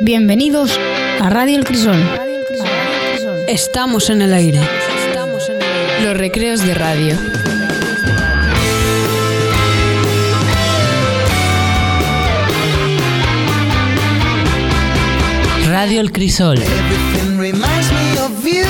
[0.00, 0.76] Bienvenidos
[1.20, 2.02] a Radio El Crisol.
[3.46, 4.60] Estamos en el aire.
[6.02, 7.16] Los recreos de radio.
[15.68, 16.58] Radio El Crisol.
[16.58, 18.64] Everything reminds me of you.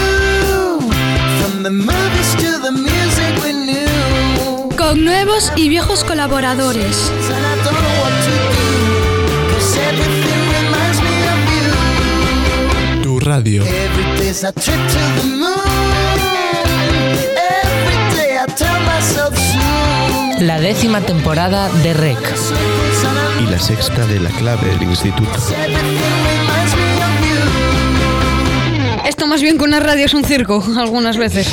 [1.40, 4.76] From the movies to the music we knew.
[4.76, 7.10] Con nuevos y viejos colaboradores.
[13.24, 14.84] Soon.
[20.40, 22.18] La décima temporada de REC.
[23.40, 25.38] Y la sexta de la clave del instituto.
[29.06, 31.48] Esto más bien que una radio es un circo, algunas veces.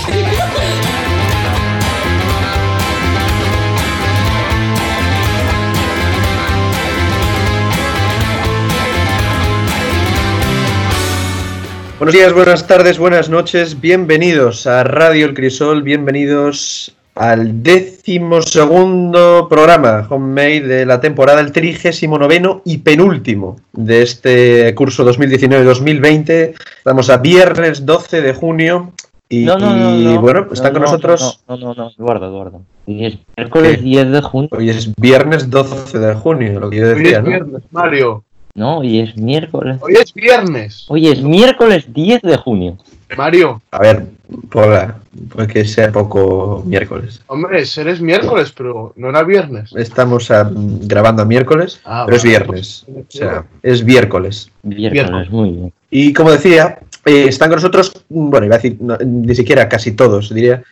[12.02, 19.46] Buenos días, buenas tardes, buenas noches, bienvenidos a Radio El Crisol, bienvenidos al décimo segundo
[19.48, 26.55] programa homemade de la temporada, el trigésimo noveno y penúltimo de este curso 2019-2020.
[26.79, 28.94] Estamos a viernes 12 de junio
[29.29, 30.22] y, No, no, no, y, no.
[30.22, 31.44] bueno, están No, con no, nosotros...
[31.48, 32.62] No, no, no, Eduardo, Eduardo.
[32.88, 33.84] Hoy es miércoles ¿Qué?
[33.84, 34.49] 10 de junio.
[34.54, 37.29] Hoy es viernes 12 de junio, lo que yo Hoy decía, es ¿no?
[37.29, 38.24] viernes, Mario.
[38.54, 39.77] No, hoy es miércoles.
[39.82, 40.85] Hoy es viernes.
[40.90, 42.77] Hoy es miércoles 10 de junio.
[43.17, 44.05] Mario, A ver,
[44.49, 44.95] Pola,
[45.29, 47.21] puede que sea poco miércoles.
[47.27, 49.71] hombre, eres miércoles, pero no era viernes.
[49.76, 52.85] Estamos a- grabando a miércoles, Ah, pero es viernes.
[52.87, 54.49] pues, O sea, es miércoles.
[54.63, 55.29] Miércoles, Miércoles.
[55.32, 55.73] muy bien.
[55.89, 59.91] Y como decía, eh, están con nosotros, bueno, iba a decir, no, ni siquiera casi
[59.93, 60.63] todos, diría,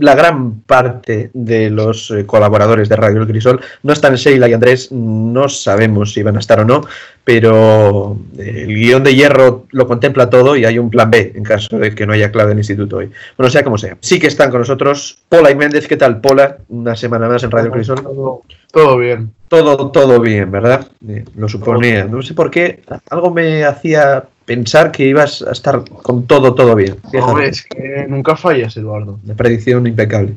[0.00, 3.60] la gran parte de los eh, colaboradores de Radio El Crisol.
[3.82, 6.82] No están Sheila y Andrés, no sabemos si van a estar o no,
[7.24, 11.42] pero eh, el guion de hierro lo contempla todo y hay un plan B en
[11.42, 13.10] caso de que no haya clave del instituto hoy.
[13.36, 13.96] Bueno, sea como sea.
[14.00, 15.86] Sí que están con nosotros Pola y Méndez.
[15.86, 16.58] ¿Qué tal, Pola?
[16.68, 18.02] Una semana más en Radio El Crisol.
[18.02, 19.32] Todo, todo bien.
[19.48, 20.86] Todo, todo bien, ¿verdad?
[21.08, 22.04] Eh, lo suponía.
[22.04, 22.82] No sé por qué.
[23.10, 26.96] Algo me hacía pensar que ibas a estar con todo, todo bien.
[27.20, 29.20] Hombre, es que nunca fallas, Eduardo.
[29.22, 30.36] Una predicción impecable.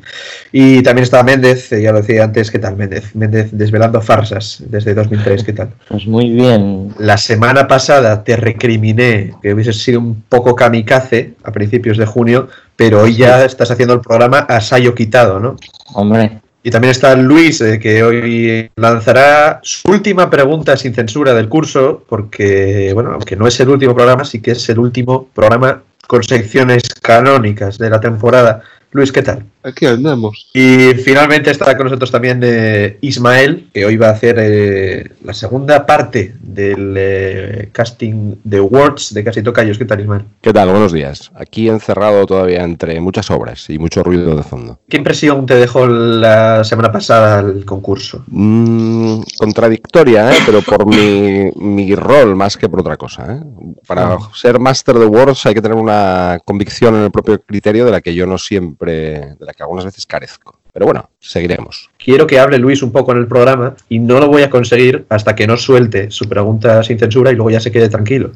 [0.52, 3.14] Y también estaba Méndez, eh, ya lo decía antes, ¿qué tal Méndez?
[3.14, 5.70] Méndez desvelando farsas desde 2003, ¿qué tal?
[5.88, 6.94] Pues muy bien.
[6.98, 12.48] La semana pasada te recriminé que hubieses sido un poco kamikaze a principios de junio,
[12.76, 15.56] pero hoy ya estás haciendo el programa a sayo quitado, ¿no?
[15.94, 21.48] Hombre, Y también está Luis, eh, que hoy lanzará su última pregunta sin censura del
[21.48, 25.82] curso, porque, bueno, aunque no es el último programa, sí que es el último programa
[26.06, 28.62] con secciones canónicas de la temporada.
[28.92, 29.44] Luis, ¿qué tal?
[29.64, 30.48] Aquí andamos.
[30.52, 35.34] Y finalmente está con nosotros también eh, Ismael, que hoy va a hacer eh, la
[35.34, 39.78] segunda parte del eh, casting de Words de Casi Tocayos.
[39.78, 40.24] ¿Qué tal, Ismael?
[40.40, 40.68] ¿Qué tal?
[40.68, 41.30] Buenos días.
[41.34, 44.78] Aquí encerrado todavía entre muchas obras y mucho ruido de fondo.
[44.88, 48.24] ¿Qué impresión te dejó la semana pasada el concurso?
[48.26, 50.38] Mm, contradictoria, ¿eh?
[50.44, 53.36] pero por mi, mi rol más que por otra cosa.
[53.36, 53.40] ¿eh?
[53.86, 57.92] Para ser Master de Words hay que tener una convicción en el propio criterio de
[57.92, 58.92] la que yo no siempre,
[59.38, 60.58] de la que algunas veces carezco.
[60.72, 61.90] Pero bueno, seguiremos.
[61.98, 65.04] Quiero que hable Luis un poco en el programa y no lo voy a conseguir
[65.08, 68.32] hasta que no suelte su pregunta sin censura y luego ya se quede tranquilo.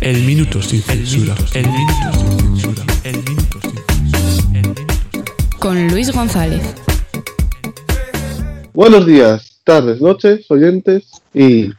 [0.00, 1.34] El minuto sin censura.
[1.54, 2.84] El minuto sin censura.
[3.04, 4.74] El minuto sin censura.
[5.44, 6.62] Sin Con Luis González.
[8.74, 11.10] Buenos días, tardes, noches, oyentes.
[11.34, 11.72] Y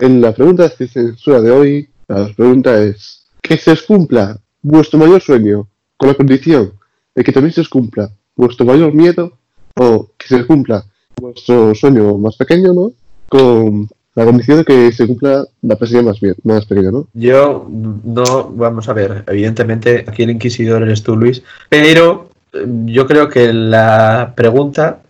[0.00, 4.98] en la pregunta de censura de hoy, la pregunta es: que se os cumpla vuestro
[4.98, 6.72] mayor sueño con la condición
[7.14, 9.32] de que también se os cumpla vuestro mayor miedo
[9.74, 10.84] o que se cumpla
[11.20, 12.92] vuestro sueño más pequeño, ¿no?
[13.28, 17.06] Con la condición de que se cumpla la pesadilla más, más pequeña, ¿no?
[17.14, 23.06] Yo no, vamos a ver, evidentemente aquí el inquisidor eres tú, Luis, pero eh, yo
[23.06, 25.00] creo que la pregunta,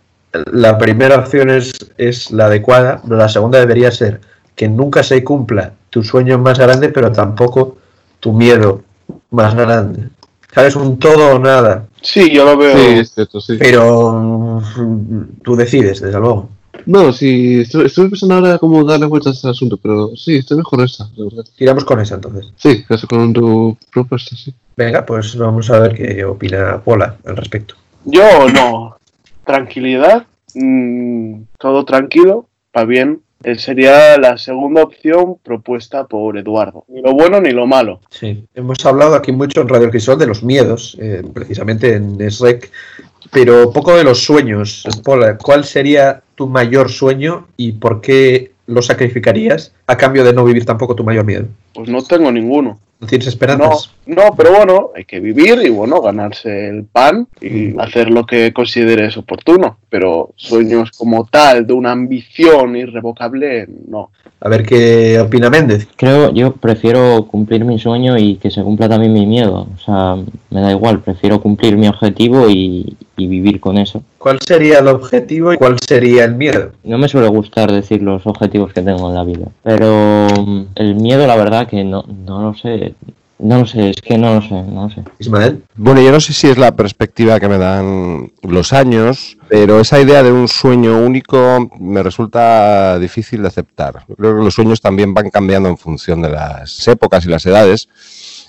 [0.51, 4.21] la primera opción es, es la adecuada, pero la segunda debería ser
[4.55, 7.77] que nunca se cumpla tu sueño más grande, pero tampoco
[8.19, 8.83] tu miedo
[9.31, 10.09] más grande.
[10.53, 10.75] ¿Sabes?
[10.75, 11.87] Un todo o nada.
[12.01, 12.75] Sí, yo lo veo.
[12.75, 13.57] Sí, es cierto, sí.
[13.59, 16.49] Pero mm, tú decides, desde luego.
[16.85, 20.81] No, sí, estoy, estoy pensando ahora cómo darle vueltas al asunto, pero sí, estoy mejor
[20.81, 21.45] esa, verdad.
[21.55, 22.51] Tiramos con esa entonces.
[22.55, 24.53] Sí, eso con tu propuesta, sí.
[24.75, 27.75] Venga, pues vamos a ver qué opina Pola al respecto.
[28.05, 28.97] Yo no.
[29.45, 30.25] Tranquilidad.
[30.55, 32.47] mm, todo tranquilo.
[32.75, 33.21] Va bien.
[33.43, 36.83] Eh, sería la segunda opción propuesta por Eduardo.
[36.89, 38.01] Ni lo bueno ni lo malo.
[38.09, 42.69] Sí, hemos hablado aquí mucho en Radio Crisol de los miedos, eh, precisamente en SREC,
[43.31, 44.83] pero poco de los sueños.
[45.03, 50.43] Paula, ¿cuál sería tu mayor sueño y por qué lo sacrificarías a cambio de no
[50.43, 51.45] vivir tampoco tu mayor miedo?
[51.73, 52.79] Pues no tengo ninguno.
[52.99, 53.91] ¿No tienes No, esperanzas?
[54.05, 58.51] no, pero bueno, hay que vivir y bueno, ganarse el pan y hacer lo que
[58.53, 59.77] consideres oportuno.
[59.89, 64.11] Pero sueños como tal, de una ambición irrevocable, no.
[64.41, 65.87] A ver qué opina Méndez.
[65.95, 69.67] Creo, yo prefiero cumplir mi sueño y que se cumpla también mi miedo.
[69.75, 70.15] O sea,
[70.49, 74.03] me da igual, prefiero cumplir mi objetivo y, y vivir con eso.
[74.17, 76.71] ¿Cuál sería el objetivo y cuál sería el miedo?
[76.83, 80.95] No me suele gustar decir los objetivos que tengo en la vida, pero mm, el
[80.95, 82.88] miedo, la verdad, que no, no lo sé.
[83.39, 85.01] No lo sé, es que no lo sé, no lo sé.
[85.17, 85.63] Ismael.
[85.75, 89.99] Bueno, yo no sé si es la perspectiva que me dan los años, pero esa
[90.01, 94.03] idea de un sueño único me resulta difícil de aceptar.
[94.09, 97.45] Yo creo que los sueños también van cambiando en función de las épocas y las
[97.45, 97.87] edades.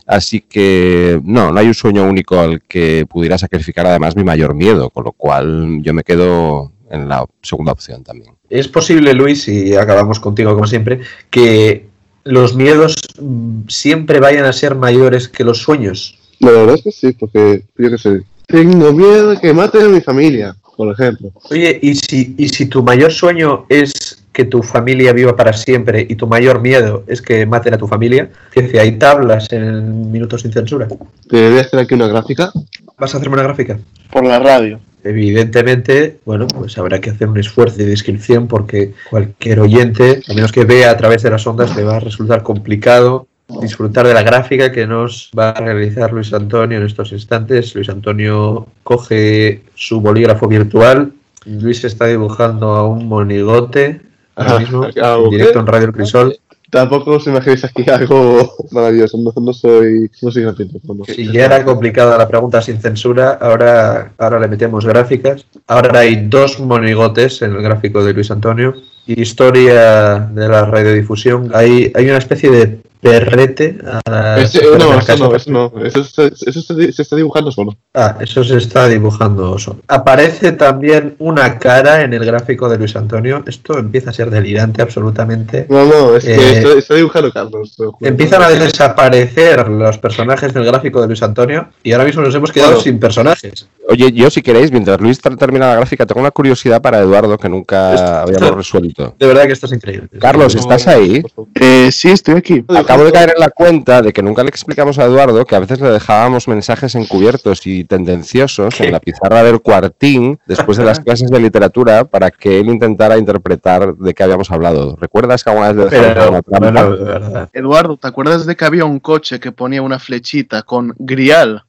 [0.08, 4.54] Así que no, no hay un sueño único al que pudiera sacrificar además mi mayor
[4.56, 8.34] miedo, con lo cual yo me quedo en la segunda opción también.
[8.48, 11.00] Es posible, Luis, y acabamos contigo como siempre,
[11.30, 11.89] que
[12.24, 16.18] los miedos mm, siempre vayan a ser mayores que los sueños.
[16.38, 18.22] La verdad es que sí, porque yo qué sé.
[18.46, 21.30] Tengo miedo de que maten a mi familia, por ejemplo.
[21.50, 26.06] Oye, ¿y si, y si tu mayor sueño es que tu familia viva para siempre
[26.08, 30.42] y tu mayor miedo es que maten a tu familia, que hay tablas en Minutos
[30.42, 30.88] sin Censura.
[31.28, 32.52] Te voy a hacer aquí una gráfica.
[32.98, 33.78] ¿Vas a hacerme una gráfica?
[34.10, 34.80] Por la radio.
[35.04, 40.52] Evidentemente, bueno, pues habrá que hacer un esfuerzo de descripción porque cualquier oyente, a menos
[40.52, 43.26] que vea a través de las ondas, le va a resultar complicado
[43.62, 47.74] disfrutar de la gráfica que nos va a realizar Luis Antonio en estos instantes.
[47.74, 51.12] Luis Antonio coge su bolígrafo virtual.
[51.46, 54.00] Luis está dibujando a un monigote
[54.36, 55.30] ahora mismo, Ah, en ok.
[55.32, 56.36] directo en Radio El Crisol.
[56.70, 59.18] Tampoco os imaginéis aquí algo maravilloso.
[59.18, 60.78] No, no soy, no soy gratuito.
[60.94, 61.04] no.
[61.04, 65.46] Si ya era complicada la pregunta sin censura, ahora, ahora le metemos gráficas.
[65.66, 68.74] Ahora hay dos monigotes en el gráfico de Luis Antonio.
[69.06, 71.50] Historia de la radiodifusión.
[71.54, 73.78] Hay, hay una especie de perrete.
[73.86, 75.72] a la- Ese- no, eso no, eso no.
[75.84, 77.76] Eso, se- eso se, se está dibujando solo.
[77.94, 79.80] Ah, eso se está dibujando solo.
[79.88, 83.42] Aparece también una cara en el gráfico de Luis Antonio.
[83.46, 85.66] Esto empieza a ser delirante absolutamente.
[85.68, 87.76] No, no, es que Eh, está, está dibujando Carlos.
[88.00, 92.52] Empiezan a desaparecer los personajes del gráfico de Luis Antonio y ahora mismo nos hemos
[92.52, 92.82] quedado Bueno.
[92.84, 93.66] sin personajes.
[93.88, 97.36] Oye, yo si queréis, mientras Luis ter- termina la gráfica, tengo una curiosidad para Eduardo
[97.38, 99.14] que nunca habíamos resuelto.
[99.18, 100.08] De verdad que esto es increíble.
[100.20, 101.22] Carlos, ¿estás ahí?
[101.54, 102.64] Eh, sí, estoy aquí.
[102.90, 105.60] Acabo de caer en la cuenta de que nunca le explicamos a Eduardo que a
[105.60, 110.98] veces le dejábamos mensajes encubiertos y tendenciosos en la pizarra del cuartín después de las
[110.98, 114.96] clases de literatura para que él intentara interpretar de qué habíamos hablado.
[115.00, 116.82] ¿Recuerdas que alguna vez le dejamos Pero, una trampa?
[116.82, 117.48] bueno, de verdad.
[117.52, 121.62] Eduardo, ¿te acuerdas de que había un coche que ponía una flechita con grial?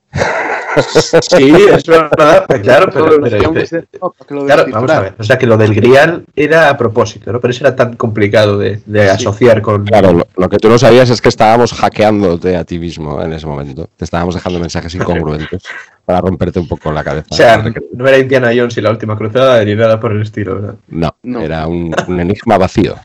[1.22, 5.14] Sí, es verdad, claro, pero, Todo lo pero- para que lo claro, vamos a ver.
[5.20, 7.40] O sea que lo del grial era a propósito, ¿no?
[7.40, 9.86] Pero eso era tan complicado de, de asociar con.
[9.86, 13.34] Claro, lo, lo que tú no sabías es que estábamos hackeándote a ti mismo en
[13.34, 13.90] ese momento.
[13.98, 15.64] Te estábamos dejando mensajes incongruentes
[16.06, 17.28] para romperte un poco la cabeza.
[17.32, 17.64] O sea,
[17.94, 20.76] no era Indiana Jones y la última cruzada ni nada por el estilo, ¿verdad?
[20.90, 21.42] No, No.
[21.42, 22.96] era un, un enigma vacío.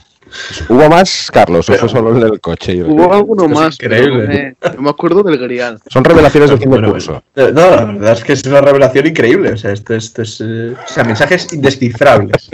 [0.69, 1.69] ¿Hubo más, Carlos?
[1.71, 2.83] ¿O fue solo el del coche?
[2.83, 4.57] Hubo alguno más, increíble.
[4.63, 5.79] no me, me acuerdo del grial.
[5.89, 7.23] Son revelaciones del fin curso.
[7.35, 9.51] No, la verdad es que es una revelación increíble.
[9.53, 10.41] O sea, esto, esto es.
[10.41, 12.51] eh, o sea, mensajes indescifrables.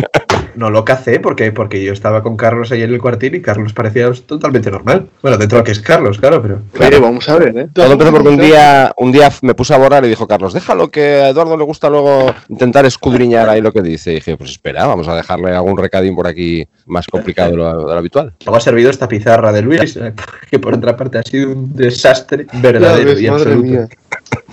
[0.55, 3.73] No lo cacé porque, porque yo estaba con Carlos ahí en el cuartil y Carlos
[3.73, 5.09] parecía totalmente normal.
[5.23, 6.61] Bueno, dentro de que es Carlos, claro, pero.
[6.79, 7.69] Oye, vamos a ver, ¿eh?
[7.73, 10.89] Todo empezó porque un día, un día me puse a borrar y dijo Carlos, déjalo
[10.89, 14.13] que a Eduardo le gusta luego intentar escudriñar ahí lo que dice.
[14.13, 17.79] Y dije, pues espera, vamos a dejarle algún recadín por aquí más complicado de lo,
[17.87, 18.33] de lo habitual.
[18.45, 19.99] Luego ha servido esta pizarra de Luis,
[20.51, 23.63] que por otra parte ha sido un desastre verdadero ves, y absoluto.
[23.63, 23.89] mía.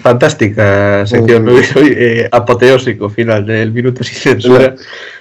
[0.01, 1.75] Fantástica sección, Luis.
[1.75, 4.75] Hoy, eh, apoteósico final del minuto sin censura.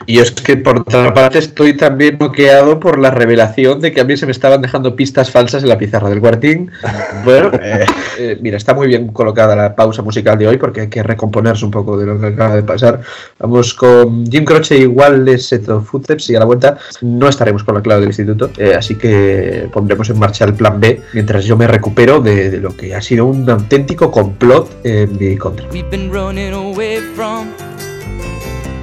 [0.06, 4.04] Y es que por otra parte estoy también bloqueado por la revelación de que a
[4.04, 6.70] mí se me estaban dejando pistas falsas en la pizarra del cuartín.
[7.24, 7.84] Bueno, eh,
[8.18, 11.64] eh, mira, está muy bien colocada la pausa musical de hoy porque hay que recomponerse
[11.64, 13.00] un poco de lo que acaba de pasar.
[13.38, 17.74] Vamos con Jim Croce igual de Seto Footsteps y a la vuelta no estaremos con
[17.74, 21.66] la clave del instituto, así que pondremos en marcha el plan B mientras yo me
[21.66, 25.68] recupero de, de lo que ha sido un auténtico complot Eh, contra.
[25.70, 27.52] We've been running away from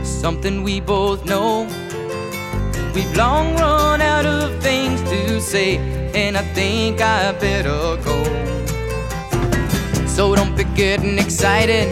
[0.03, 1.67] something we both know.
[2.93, 5.77] We've long run out of things to say,
[6.13, 8.23] and I think I better go.
[10.05, 11.87] So don't be getting excited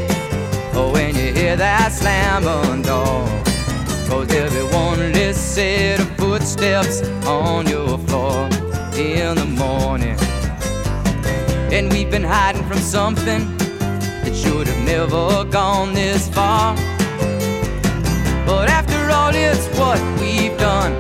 [0.74, 3.26] oh, when you hear that slam on door.
[4.08, 8.48] Cause there'll be one less set of footsteps on your floor
[8.96, 10.18] in the morning.
[11.74, 13.42] And we've been hiding from something
[14.86, 16.76] never gone this far.
[18.46, 20.94] But after all, it's what we've done.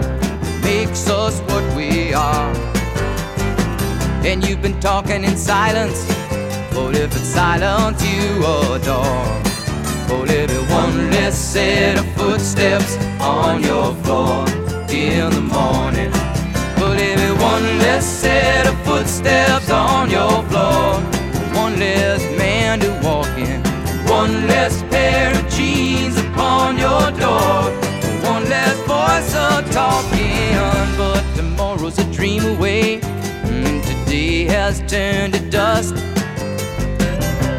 [0.63, 2.53] Make makes us what we are.
[4.25, 6.05] And you've been talking in silence,
[6.73, 8.37] but if it's silence you
[8.73, 9.25] adore.
[10.07, 14.45] But every one less set of footsteps on your floor
[14.89, 16.11] in the morning.
[16.79, 20.99] But every one less set of footsteps on your floor.
[21.63, 23.62] One less man to walk in.
[24.23, 27.63] One less pair of jeans upon your door.
[28.31, 30.55] One less voice a talking.
[30.97, 33.01] But tomorrow's a dream away.
[33.01, 35.95] And today has turned to dust.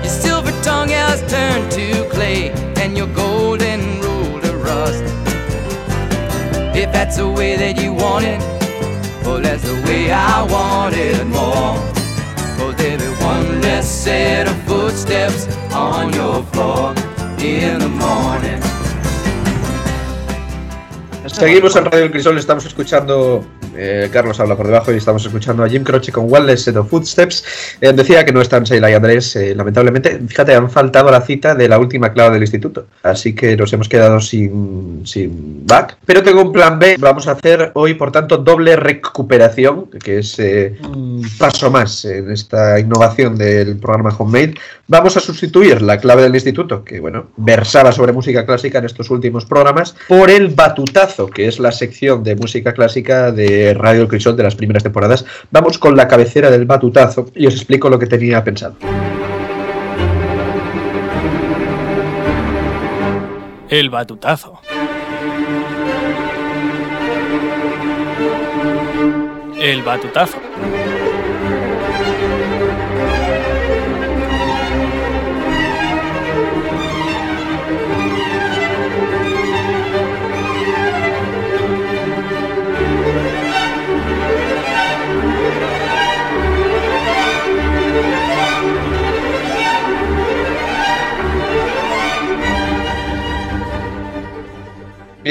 [0.04, 5.04] Your silver tongue has turned to clay, and your golden rule to rust.
[6.75, 8.40] If that's the way that you want it,
[9.23, 11.94] well, that's the way I want it more.
[13.25, 16.95] One less set of footsteps on your floor
[17.38, 18.61] in the morning.
[21.26, 23.43] Seguimos en Radio El Crisol, estamos escuchando,
[23.76, 26.76] eh, Carlos habla por debajo y estamos escuchando a Jim Croce con One Less Set
[26.76, 27.45] of Footsteps.
[27.81, 30.21] Eh, decía que no están Sheila y Andrés, eh, lamentablemente.
[30.26, 33.73] Fíjate, han faltado a la cita de la última clave del instituto, así que nos
[33.73, 35.99] hemos quedado sin, sin back.
[36.04, 40.38] Pero tengo un plan B, vamos a hacer hoy, por tanto, doble recuperación, que es
[40.38, 44.54] un paso más en esta innovación del programa Homemade.
[44.87, 49.11] Vamos a sustituir la clave del instituto, que bueno, versaba sobre música clásica en estos
[49.11, 54.09] últimos programas, por el batutazo, que es la sección de música clásica de Radio El
[54.09, 55.25] Crisol de las primeras temporadas.
[55.50, 58.76] Vamos con la cabecera del batutazo y os explico lo que tenía pensado.
[63.71, 64.61] El batutazo.
[69.59, 70.44] El batutazo.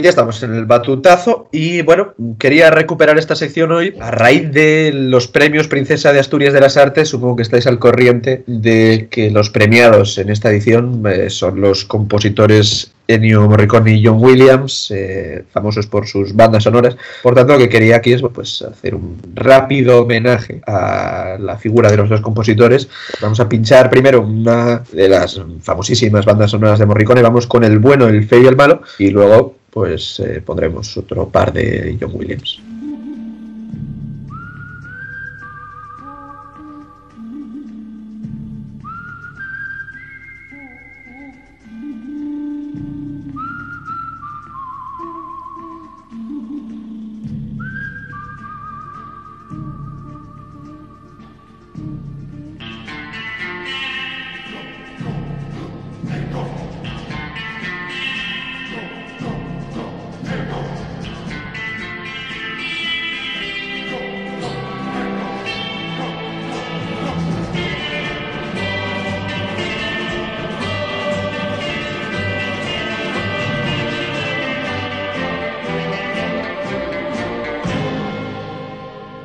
[0.01, 4.91] Ya estamos en el batutazo y bueno, quería recuperar esta sección hoy a raíz de
[4.93, 7.09] los premios Princesa de Asturias de las Artes.
[7.09, 11.85] Supongo que estáis al corriente de que los premiados en esta edición eh, son los
[11.85, 16.95] compositores Ennio Morricone y John Williams, eh, famosos por sus bandas sonoras.
[17.21, 21.91] Por tanto, lo que quería aquí es pues, hacer un rápido homenaje a la figura
[21.91, 22.87] de los dos compositores.
[23.21, 27.21] Vamos a pinchar primero una de las famosísimas bandas sonoras de Morricone.
[27.21, 28.81] Vamos con el bueno, el feo y el malo.
[28.97, 32.61] Y luego pues eh, pondremos otro par de John Williams.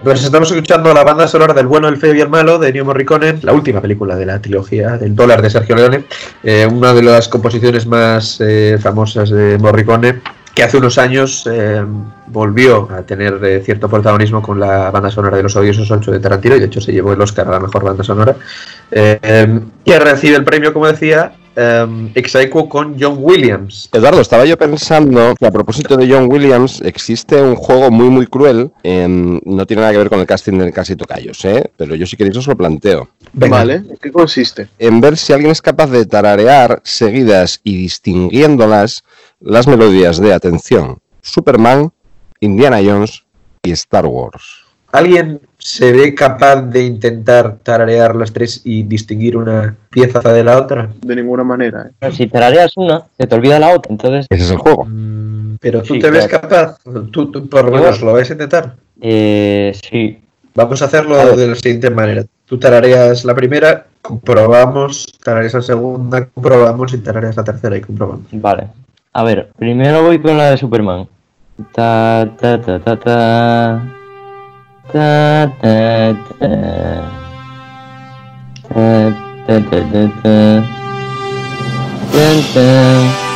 [0.08, 2.82] Pues estamos escuchando la banda sonora del bueno, el feo y el malo de Ennio
[2.82, 6.04] Morricone, la última película de la trilogía del dólar de Sergio Leone,
[6.42, 10.22] eh, una de las composiciones más eh, famosas de Morricone,
[10.54, 11.84] que hace unos años eh,
[12.26, 16.56] volvió a tener cierto protagonismo con la banda sonora de Los Odiosos 8 de Tarantino,
[16.56, 18.34] y de hecho se llevó el Oscar a la mejor banda sonora,
[18.90, 23.88] que recibe el premio, como decía, aequo con John Williams.
[23.92, 28.26] Eduardo, estaba yo pensando que a propósito de John Williams existe un juego muy muy
[28.26, 31.70] cruel, no tiene nada que ver con el casting de Casi Tocayos, ¿eh?
[31.76, 33.08] pero yo si queréis os lo planteo.
[33.32, 34.68] Vale, ¿en qué consiste?
[34.78, 39.04] En ver si alguien es capaz de tararear seguidas y distinguiéndolas
[39.40, 41.92] las melodías de, atención, Superman,
[42.40, 43.24] Indiana Jones
[43.62, 44.64] y Star Wars.
[44.92, 50.58] ¿Alguien se ve capaz de intentar tararear las tres y distinguir una pieza de la
[50.58, 50.90] otra?
[51.00, 51.90] De ninguna manera.
[52.00, 52.12] ¿eh?
[52.12, 54.26] Si tarareas una, se te olvida la otra, entonces...
[54.30, 54.86] Ese es el juego.
[55.60, 56.78] Pero tú Sí, te ves capaz,
[57.10, 58.76] tú, tú por lo menos lo vais a intentar.
[59.00, 60.20] Eh, sí.
[60.54, 62.24] Vamos a hacerlo A de la siguiente manera.
[62.46, 68.26] Tú tarareas la primera, comprobamos, tarareas la segunda, comprobamos y tarareas la tercera y comprobamos.
[68.32, 68.68] Vale.
[69.12, 71.08] A ver, primero voy con la de Superman.
[71.74, 73.97] Ta ta ta ta ta.
[74.92, 76.48] Da, da, da.
[78.70, 79.10] Da,
[79.46, 80.64] da, da, da.
[82.12, 83.28] Dun, dun.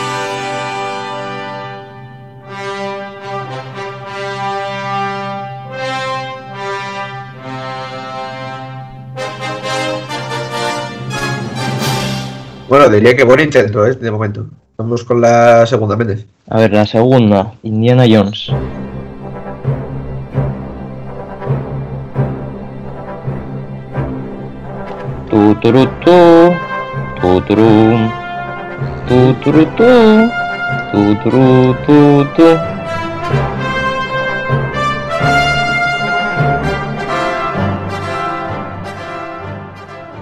[12.69, 13.95] Bueno, diría que buen intento, ¿eh?
[13.95, 14.47] De momento.
[14.79, 16.25] Vamos con la segunda, Méndez.
[16.49, 18.51] A ver, la segunda, Indiana Jones.
[25.33, 26.19] Tu turu tu,
[27.17, 28.01] tu turum,
[29.09, 29.93] tu turu tu,
[30.93, 31.99] tu turu tu
[32.37, 32.49] tu.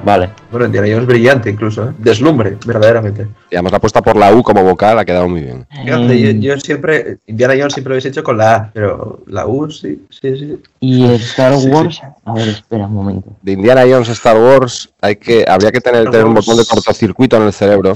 [0.06, 0.39] Vale.
[0.50, 1.92] Bueno, Indiana Jones brillante incluso, ¿eh?
[1.98, 3.28] Deslumbre, verdaderamente.
[3.50, 5.66] Y además la apuesta por la U como vocal ha quedado muy bien.
[5.70, 9.46] Fíjate, yo, yo siempre, Indiana Jones siempre lo hubiese hecho con la A, pero la
[9.46, 10.58] U sí, sí, sí.
[10.80, 11.68] Y Star Sí, sí.
[11.68, 13.30] Wars, a ver, espera un momento.
[13.42, 16.64] De Indiana Jones a Star Wars hay que, habría que tener, tener un botón de
[16.64, 17.94] cortocircuito en el cerebro,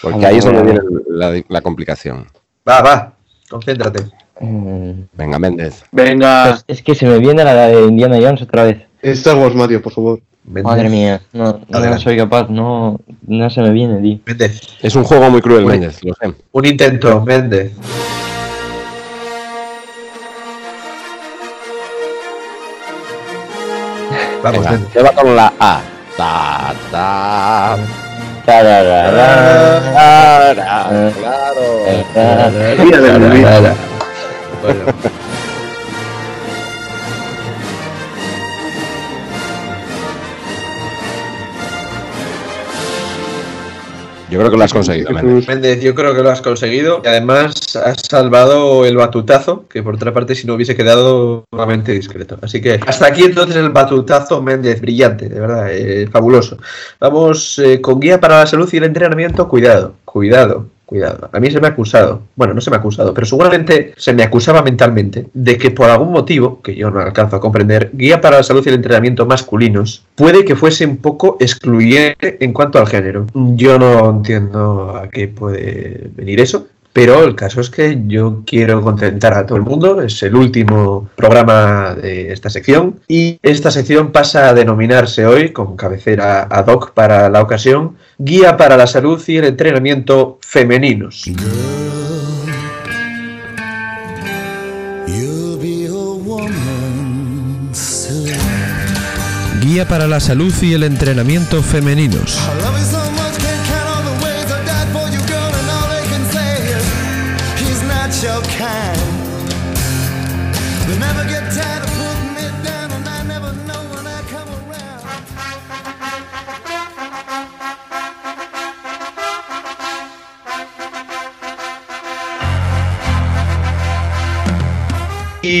[0.00, 2.26] porque ahí es donde viene la, la complicación.
[2.66, 3.12] Va, va,
[3.50, 4.04] concéntrate.
[4.40, 5.84] Venga, Méndez.
[5.92, 6.44] Venga.
[6.48, 8.78] Pues es que se me viene la de Indiana Jones otra vez.
[9.02, 10.20] Star Wars, Mario, por favor.
[10.44, 14.18] Madre mía, no, no soy capaz, no, no se me viene, tío.
[14.26, 14.60] Méndez.
[14.82, 15.64] Es un juego muy cruel.
[15.64, 16.34] Méndez, lo sé.
[16.52, 17.72] Un intento, Méndez.
[24.42, 25.80] Vamos, Venga, se va con la A.
[26.18, 27.76] Ta, ta.
[28.44, 28.84] Claro.
[34.62, 34.84] Bueno,
[44.34, 45.46] Yo creo que lo has conseguido, Méndez.
[45.46, 49.94] Méndez, yo creo que lo has conseguido y además has salvado el batutazo, que por
[49.94, 52.36] otra parte si no hubiese quedado nuevamente discreto.
[52.42, 56.58] Así que hasta aquí entonces el batutazo Méndez, brillante, de verdad, eh, fabuloso.
[56.98, 60.66] Vamos eh, con guía para la salud y el entrenamiento, cuidado, cuidado.
[60.94, 63.94] Cuidado, a mí se me ha acusado, bueno, no se me ha acusado, pero seguramente
[63.96, 67.90] se me acusaba mentalmente de que por algún motivo, que yo no alcanzo a comprender,
[67.94, 72.52] guía para la salud y el entrenamiento masculinos puede que fuese un poco excluyente en
[72.52, 73.26] cuanto al género.
[73.34, 78.80] Yo no entiendo a qué puede venir eso, pero el caso es que yo quiero
[78.80, 84.12] contentar a todo el mundo, es el último programa de esta sección y esta sección
[84.12, 89.20] pasa a denominarse hoy, con cabecera ad hoc para la ocasión, Guía para la Salud
[89.26, 91.24] y el Entrenamiento Femeninos.
[99.60, 102.38] Guía para la salud y el entrenamiento femeninos.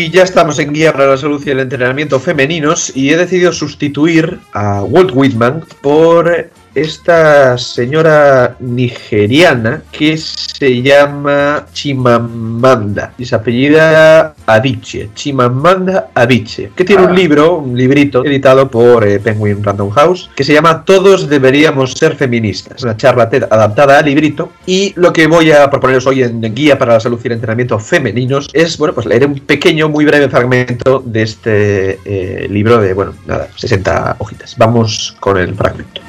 [0.04, 3.54] Y ya estamos en Guía para la Salud y el Entrenamiento Femeninos y he decidido
[3.54, 14.33] sustituir a Walt Whitman por esta señora nigeriana que se llama Chimamanda y se apellida
[14.46, 20.30] Adichie, Chimamanda Adichie, que tiene un libro, un librito editado por eh, Penguin Random House
[20.34, 25.12] que se llama Todos deberíamos ser feministas, una charla TED adaptada al librito y lo
[25.12, 28.78] que voy a proponeros hoy en Guía para la Salud y el Entrenamiento Femeninos es,
[28.78, 33.48] bueno, pues leer un pequeño, muy breve fragmento de este eh, libro de, bueno, nada,
[33.56, 34.56] 60 hojitas.
[34.58, 36.00] Vamos con el fragmento.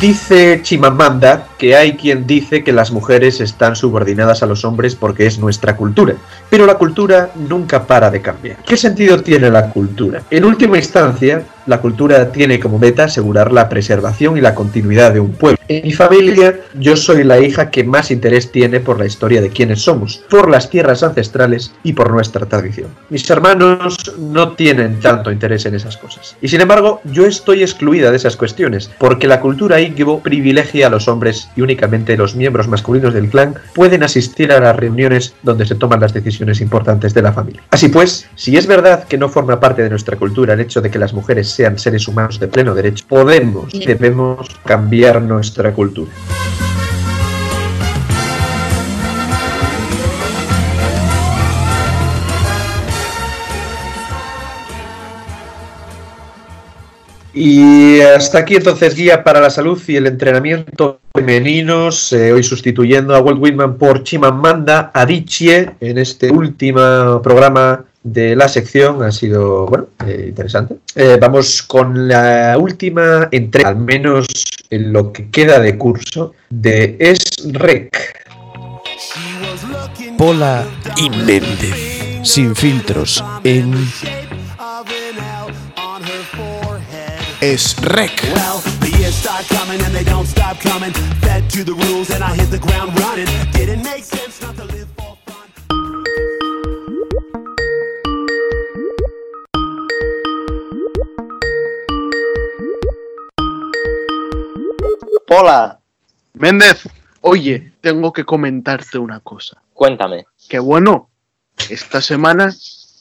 [0.00, 5.26] Dice Chimamanda que hay quien dice que las mujeres están subordinadas a los hombres porque
[5.26, 6.14] es nuestra cultura,
[6.48, 8.56] pero la cultura nunca para de cambiar.
[8.64, 10.22] ¿Qué sentido tiene la cultura?
[10.30, 15.20] En última instancia, la cultura tiene como meta asegurar la preservación y la continuidad de
[15.20, 15.56] un pueblo.
[15.68, 19.50] En mi familia, yo soy la hija que más interés tiene por la historia de
[19.50, 22.88] quiénes somos, por las tierras ancestrales y por nuestra tradición.
[23.08, 26.36] Mis hermanos no tienen tanto interés en esas cosas.
[26.42, 30.90] Y sin embargo, yo estoy excluida de esas cuestiones, porque la cultura Igbo privilegia a
[30.90, 35.66] los hombres y únicamente los miembros masculinos del clan pueden asistir a las reuniones donde
[35.66, 37.62] se toman las decisiones importantes de la familia.
[37.70, 40.90] Así pues, si es verdad que no forma parte de nuestra cultura el hecho de
[40.90, 46.10] que las mujeres sean seres humanos de pleno derecho, podemos y debemos cambiar nuestra cultura.
[57.34, 63.14] Y hasta aquí entonces guía para la salud y el entrenamiento femeninos, eh, hoy sustituyendo
[63.14, 69.02] a Walt Whitman por Chimamanda Adichie en este último programa de la sección.
[69.02, 70.76] Ha sido, bueno, eh, interesante.
[70.94, 74.26] Eh, vamos con la última entrega, al menos
[74.70, 77.20] en lo que queda de curso, de Es
[77.52, 77.90] Rec.
[80.16, 80.64] Pola
[80.96, 82.20] y Méndez.
[82.22, 83.24] Sin filtros.
[83.44, 83.72] En.
[87.40, 88.22] Es Rec.
[105.32, 105.78] Hola.
[106.32, 106.88] Méndez,
[107.20, 109.62] oye, tengo que comentarte una cosa.
[109.72, 110.26] Cuéntame.
[110.48, 111.08] Que bueno,
[111.68, 112.52] esta semana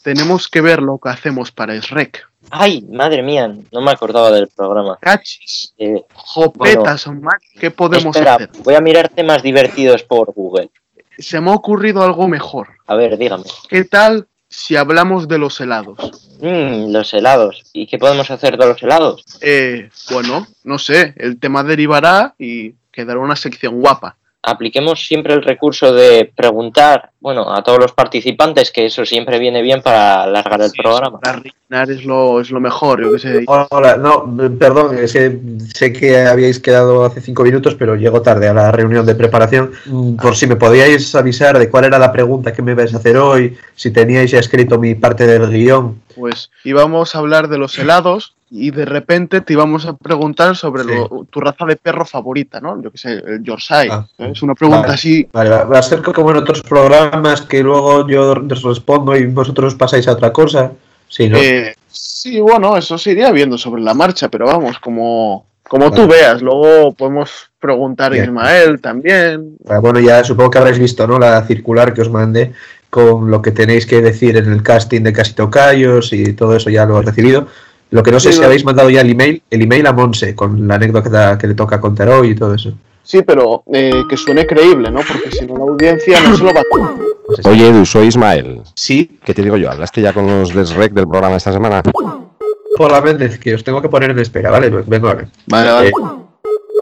[0.03, 2.23] tenemos que ver lo que hacemos para SREC.
[2.51, 4.99] Ay, madre mía, no me acordaba del programa.
[5.01, 5.73] Cachis.
[5.79, 8.51] Eh, Jopetas, man, ¿qué podemos espera, hacer?
[8.63, 10.69] voy a mirar temas divertidos por Google.
[11.17, 12.67] Se me ha ocurrido algo mejor.
[12.85, 13.45] A ver, dígame.
[13.67, 15.97] ¿Qué tal si hablamos de los helados?
[16.41, 17.63] Mm, los helados.
[17.71, 19.23] ¿Y qué podemos hacer de los helados?
[19.41, 24.17] Eh, bueno, no sé, el tema derivará y quedará una sección guapa.
[24.41, 29.61] Apliquemos siempre el recurso de preguntar, bueno, a todos los participantes, que eso siempre viene
[29.61, 31.19] bien para alargar el programa.
[31.19, 33.45] Para rellenar es lo, es lo mejor, yo qué sé.
[33.47, 35.37] Hola, no, perdón, es que
[35.73, 39.71] sé que habíais quedado hace cinco minutos, pero llego tarde a la reunión de preparación.
[39.85, 42.97] Mm, Por si me podíais avisar de cuál era la pregunta que me ibais a
[42.97, 46.01] hacer hoy, si teníais ya escrito mi parte del guion.
[46.15, 50.83] Pues íbamos a hablar de los helados y de repente te íbamos a preguntar sobre
[50.83, 52.81] lo- tu raza de perro favorita, ¿no?
[52.81, 53.93] Yo qué sé, el Yorkshire.
[54.17, 54.31] ¿eh?
[54.31, 55.27] Es una pregunta Vale, así.
[55.31, 59.75] Vale, va- a ser como en otros programas que luego yo os respondo y vosotros
[59.75, 60.71] pasáis a otra cosa.
[61.07, 61.37] Sí, ¿no?
[61.37, 66.01] Eh, sí, bueno, eso se iría viendo sobre la marcha, pero vamos, como, como tú
[66.07, 66.13] Vale.
[66.13, 66.41] veas.
[66.41, 68.25] Luego podemos preguntar a Bien.
[68.25, 69.57] Ismael también.
[69.67, 71.19] Ah, Bueno, ya supongo que habréis visto, ¿no?
[71.19, 72.53] La circular que os mandé
[72.89, 76.69] con lo que tenéis que decir en el casting de Casi Tocayos y todo eso
[76.71, 77.47] ya lo he recibido.
[77.91, 80.35] Lo que no sé Sí, si habéis mandado ya el email, el email a Monse
[80.35, 82.73] con la anécdota que le toca contar hoy y todo eso.
[83.03, 84.99] Sí, pero eh, que suene creíble, ¿no?
[84.99, 88.61] Porque si no la audiencia no se lo va a Oye, Edu, soy Ismael.
[88.75, 89.19] Sí.
[89.25, 89.71] ¿Qué te digo yo?
[89.71, 91.81] ¿Hablaste ya con los del REC del programa esta semana?
[91.81, 94.69] Por la Méndez, que os tengo que poner en espera, ¿vale?
[94.69, 95.27] Vengo ahora.
[95.47, 95.87] Vale, vale.
[95.89, 95.91] Eh,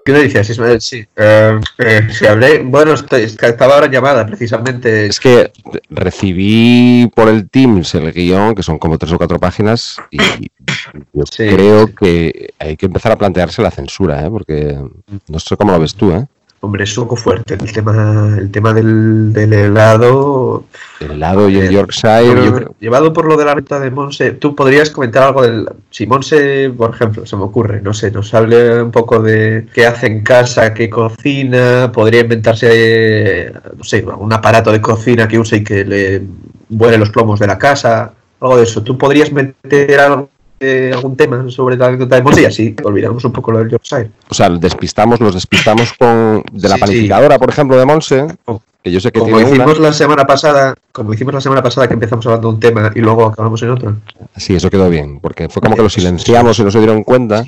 [0.08, 0.80] ¿Qué me decías, Ismael?
[0.80, 1.06] Sí.
[1.18, 5.08] Eh, eh, si hablé, bueno, estoy- estaba ahora en llamada, precisamente.
[5.08, 5.52] Es que
[5.90, 10.18] recibí por el Teams el guion, que son como tres o cuatro páginas, y
[11.12, 14.30] yo creo que hay que empezar a plantearse la censura, ¿eh?
[14.30, 14.78] porque
[15.28, 16.26] no sé cómo lo ves tú, ¿eh?
[16.60, 20.64] Hombre, es un poco fuerte el tema, el tema del, del helado.
[21.00, 22.46] El helado y el Eh, Yorkshire.
[22.46, 25.70] yo llevado por lo de la ruta de Monse, tú podrías comentar algo del.
[25.92, 29.86] Si Monse, por ejemplo, se me ocurre, no sé, nos hable un poco de qué
[29.86, 35.58] hace en casa, qué cocina, podría inventarse, no sé, un aparato de cocina que use
[35.58, 36.24] y que le
[36.70, 38.82] vuele los plomos de la casa, algo de eso.
[38.82, 43.24] ¿Tú podrías meter algo, eh, algún tema sobre la anécdota de Monse y así olvidamos
[43.26, 44.10] un poco lo del Yorkshire?
[44.30, 46.86] O sea, despistamos, los despistamos con de la Sí, sí.
[46.88, 48.28] panificadora, por ejemplo, de Monse,
[48.84, 49.88] que yo sé que Como hicimos una.
[49.90, 53.00] la semana pasada, como hicimos la semana pasada que empezamos hablando de un tema y
[53.02, 53.96] luego acabamos en otro.
[54.36, 57.44] Sí, eso quedó bien, porque fue como que lo silenciamos y no se dieron cuenta.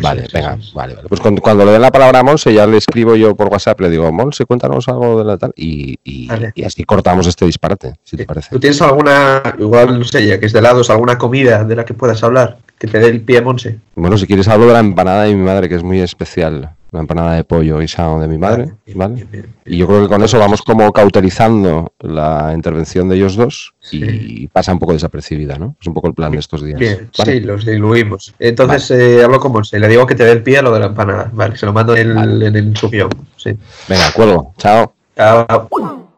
[0.00, 1.08] Vale, venga, vale, vale.
[1.08, 3.80] Pues cuando, cuando le den la palabra a Monse, ya le escribo yo por WhatsApp,
[3.80, 6.52] le digo, Monse, cuéntanos algo de la tal, y, y- Vale.
[6.54, 8.50] y así cortamos este disparate, si te parece.
[8.50, 11.84] ¿Tú tienes alguna, igual no sé, ya que es de helados, alguna comida de la
[11.84, 12.58] que puedas hablar?
[12.78, 13.78] Que te dé el pie, Monse.
[13.96, 16.70] Bueno, si quieres hablo de la empanada de mi madre, que es muy especial.
[16.92, 19.26] La empanada de pollo guisado de mi madre, ¿vale?
[19.64, 24.48] Y yo creo que con eso vamos como cauterizando la intervención de ellos dos y
[24.48, 25.76] pasa un poco desapercibida, ¿no?
[25.80, 26.80] Es un poco el plan de estos días.
[26.80, 27.32] Bien, ¿vale?
[27.32, 28.34] sí, los diluimos.
[28.38, 30.80] Entonces eh, hablo con Monse, le digo que te dé el pie a lo de
[30.80, 31.30] la empanada.
[31.32, 33.56] Vale, se lo mando en el, en el su guion, Sí.
[33.88, 34.54] Venga, cuelgo.
[34.58, 34.92] Chao.
[35.16, 36.09] Chao.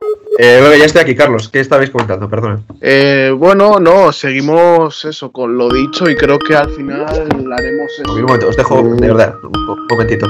[0.44, 1.48] Eh, bueno, ya estoy aquí, Carlos.
[1.48, 2.28] ¿Qué estabais comentando?
[2.28, 2.60] Perdona.
[2.80, 8.12] Eh, bueno, no, seguimos eso con lo dicho y creo que al final haremos eso.
[8.12, 10.28] Un momento, os dejo, de verdad, un, momentito.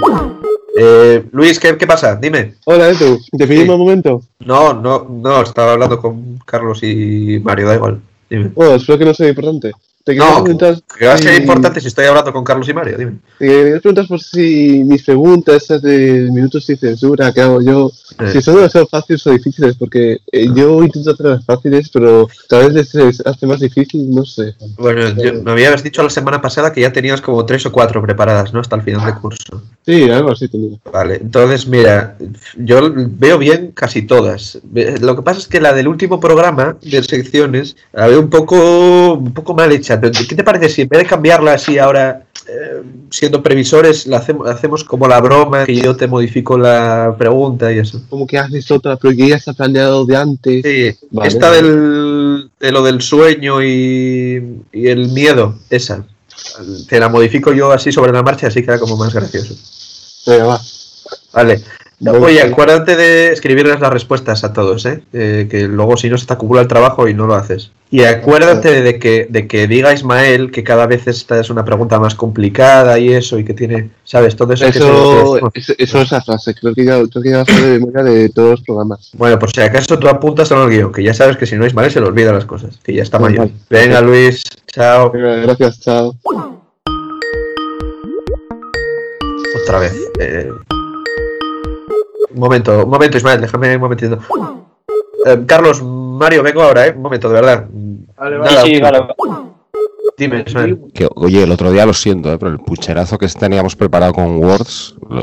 [0.76, 2.16] Eh, Luis, ¿qué, qué pasa?
[2.16, 2.56] Dime.
[2.66, 3.18] Hola, Edu.
[3.38, 4.20] ¿Te un momento?
[4.40, 8.00] No, no, no, estaba hablando con Carlos y Mario, da igual.
[8.28, 8.50] Dime.
[8.54, 9.72] Oh, espero que no sea importante.
[10.04, 12.68] Te quería No, preguntar que va a ser si- importante si estoy hablando con Carlos
[12.68, 13.12] y Mario, dime.
[13.38, 17.90] Te quería preguntar por si mis preguntas, esas de minutos sin censura que hago yo,
[18.18, 18.30] Eh.
[18.32, 22.92] si son demasiado fáciles o difíciles, porque eh, yo intento hacerlas fáciles, pero tal vez
[22.94, 24.54] les hace más difícil, no sé.
[24.76, 28.02] Bueno, yo- me habías dicho la semana pasada que ya tenías como tres o cuatro
[28.02, 28.58] preparadas, ¿no?
[28.58, 29.62] Hasta el final del curso.
[29.86, 30.78] Sí, algo así tenía.
[30.92, 32.16] Vale, entonces mira,
[32.56, 34.58] yo veo bien casi todas.
[35.00, 39.14] Lo que pasa es que la del último programa de secciones la veo un poco,
[39.14, 39.91] un poco mal hecha.
[40.00, 44.48] ¿Qué te parece si en vez de cambiarla así ahora, eh, siendo previsores, la hacemos,
[44.48, 48.00] hacemos como la broma, que yo te modifico la pregunta y eso?
[48.08, 50.62] Como que haces otra, pero que ya está planeado de antes.
[50.64, 56.04] Sí, Vale, esta del, de lo del sueño y, y el miedo, esa.
[56.88, 59.54] Te la modifico yo así sobre la marcha, así queda como más gracioso.
[60.26, 60.60] Venga, va.
[61.32, 61.62] Vale.
[62.04, 65.02] Oye, acuérdate de escribirles las respuestas a todos, ¿eh?
[65.12, 67.70] Eh, que luego si no se te acumula el trabajo y no lo haces.
[67.92, 72.00] Y acuérdate de que, de que diga Ismael que cada vez esta es una pregunta
[72.00, 74.34] más complicada y eso, y que tiene, ¿sabes?
[74.34, 74.64] Todo eso.
[74.64, 78.02] que Eso, se- eso, es la frase, creo que ya, creo que ya de memoria
[78.02, 79.10] de todos los programas.
[79.12, 81.66] Bueno, por si acaso tú apuntas en el guion, que ya sabes que si no
[81.66, 83.38] Ismael se le olvida las cosas, que ya está Vale.
[83.38, 83.52] mayor.
[83.68, 84.42] Venga, Luis,
[84.74, 85.12] chao.
[85.12, 86.16] Gracias, chao.
[89.62, 89.92] Otra vez.
[90.18, 90.50] eh.
[92.34, 94.18] Un momento, un momento, Ismael, déjame un momentito.
[95.26, 96.92] Eh, Carlos, Mario, vengo ahora, ¿eh?
[96.96, 97.68] Un momento, de verdad.
[98.18, 99.06] Nada, Sí, sí, un- vale.
[100.16, 100.78] Dime, Ismael.
[100.94, 102.38] Que, oye, el otro día lo siento, ¿eh?
[102.38, 105.22] pero el pucherazo que teníamos preparado con Words lo-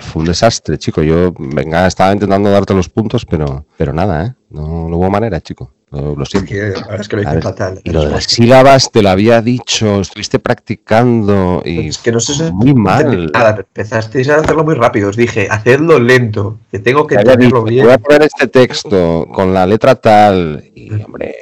[0.00, 1.02] fue un desastre, chico.
[1.02, 4.34] Yo, venga, estaba intentando darte los puntos, pero, pero nada, ¿eh?
[4.50, 5.72] No, no hubo manera, chico.
[5.90, 6.52] Lo, lo siento.
[6.54, 7.80] Es que lo hice fatal.
[7.82, 12.20] Y lo de las sílabas te lo había dicho, estuviste practicando y Es que no
[12.20, 13.30] sé si muy mal.
[13.32, 15.08] nada, empezasteis a hacerlo muy rápido.
[15.08, 17.84] Os dije, hacedlo lento, que tengo que entenderlo bien.
[17.84, 21.34] voy a poner este texto con la letra tal y, hombre,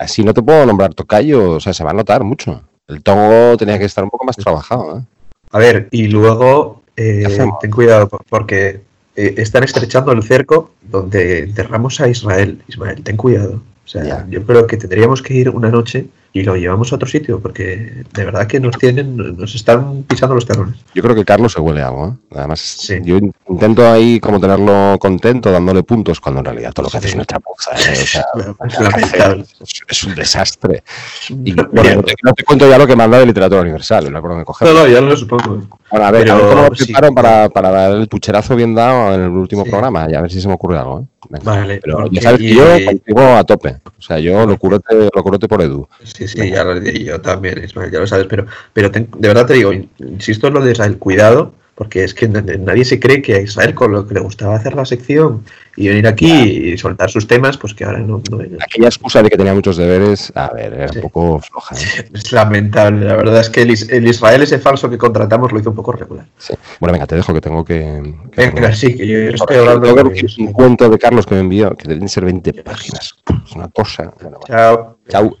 [0.00, 2.62] así no te puedo nombrar tocayo, o sea, se va a notar mucho.
[2.88, 5.02] El tongo tenía que estar un poco más trabajado, ¿eh?
[5.50, 7.24] A ver, y luego eh,
[7.60, 8.80] ten cuidado por- porque
[9.16, 12.62] eh, están estrechando el cerco donde enterramos a Israel.
[12.68, 13.60] Ismael, ten cuidado.
[13.84, 17.06] O sea, yo creo que tendríamos que ir una noche y lo llevamos a otro
[17.06, 20.76] sitio porque de verdad que nos tienen, nos están pisando los talones.
[20.94, 22.36] Yo creo que Carlos se huele algo, ¿eh?
[22.38, 26.90] Además, yo in- intento ahí como tenerlo contento, dándole puntos, cuando en realidad todo lo
[26.90, 27.92] que hace es una chapuza, ¿eh?
[28.02, 28.24] O sea,
[29.88, 30.82] Es un desastre.
[31.28, 34.44] Y no, te, no te cuento ya lo que manda de literatura universal, no por
[34.44, 34.74] cogerlo.
[34.74, 35.60] No, no, ya lo supongo.
[35.90, 36.84] Bueno, a ver, a ver Pero cómo lo sí.
[36.86, 40.30] preparo para, para dar el pucherazo bien dado en el último programa, y a ver
[40.30, 41.04] si se me ocurre algo, ¿eh?
[41.42, 43.76] Vale, Pero porque- ya sabes que y- yo contigo a tope.
[43.98, 45.88] O sea, yo lo curote, lo curote por Edu.
[46.04, 49.46] Sí, sí, ya lo yo también, Ismael, ya lo sabes, pero, pero ten- de verdad
[49.46, 53.20] te digo, insisto en lo de Israel, cuidado, porque es que na- nadie se cree
[53.20, 55.42] que a Israel con lo que le gustaba hacer la sección
[55.76, 58.22] y venir aquí y soltar sus temas, pues que ahora no.
[58.60, 61.74] Aquella excusa de que tenía muchos deberes, a ver, era un poco floja.
[61.74, 62.08] ¿eh?
[62.14, 65.58] Es lamentable, la verdad es que el, Is- el Israel ese falso que contratamos lo
[65.58, 66.26] hizo un poco regular.
[66.38, 66.54] Sí.
[66.78, 68.14] Bueno, venga, te dejo que tengo que.
[68.30, 71.34] que Venga, sí, que yo estoy hablando Tengo que decir un cuento de Carlos que
[71.34, 73.16] me envió, que deben ser 20 páginas.
[73.44, 74.12] Es una cosa.
[74.22, 74.38] Bueno.
[74.46, 74.98] Chao.
[75.08, 75.36] Chao.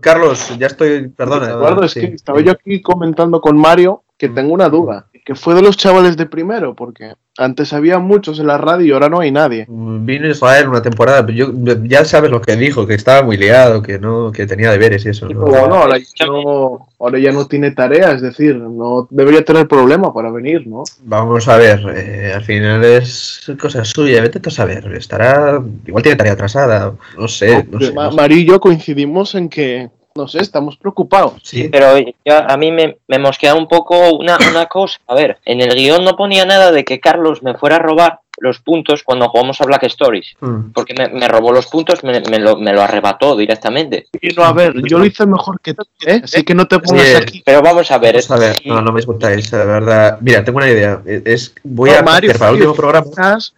[0.00, 1.46] Carlos, ya estoy, perdona.
[1.50, 2.00] Eduardo, es sí.
[2.00, 5.06] que estaba yo aquí comentando con Mario que tengo una duda.
[5.28, 8.92] Que fue de los chavales de primero, porque antes había muchos en la radio y
[8.92, 9.66] ahora no hay nadie.
[9.68, 11.52] Vino a Israel una temporada, pero yo,
[11.84, 15.10] ya sabes lo que dijo, que estaba muy liado, que no, que tenía deberes y
[15.10, 15.26] eso.
[15.26, 20.30] ahora ya no, ahora ya no tiene tarea, es decir, no debería tener problema para
[20.30, 20.84] venir, ¿no?
[21.02, 26.16] Vamos a ver, eh, al final es cosa suya, vete a saber, estará, igual tiene
[26.16, 27.92] tarea atrasada, no sé, no sé.
[27.92, 28.16] Ma- no sé.
[28.16, 31.34] Mario y yo coincidimos en que, no sé, estamos preocupados.
[31.42, 31.68] Sí.
[31.70, 35.00] Pero ya a mí me, me mosquea un poco una, una cosa.
[35.06, 38.20] A ver, en el guion no ponía nada de que Carlos me fuera a robar
[38.40, 40.34] los puntos cuando jugamos a Black Stories.
[40.40, 40.72] Mm.
[40.72, 44.06] Porque me, me robó los puntos, me, me lo, me lo arrebató directamente.
[44.20, 46.20] Y no, a ver, yo lo hice mejor que tú, ¿eh?
[46.22, 47.42] Así que no te pongas aquí.
[47.44, 50.18] Pero vamos a ver, Vamos a ver, no, no me discutáis, la verdad.
[50.20, 53.06] Mira, tengo una idea, es, voy No, a Mario, para el último programa.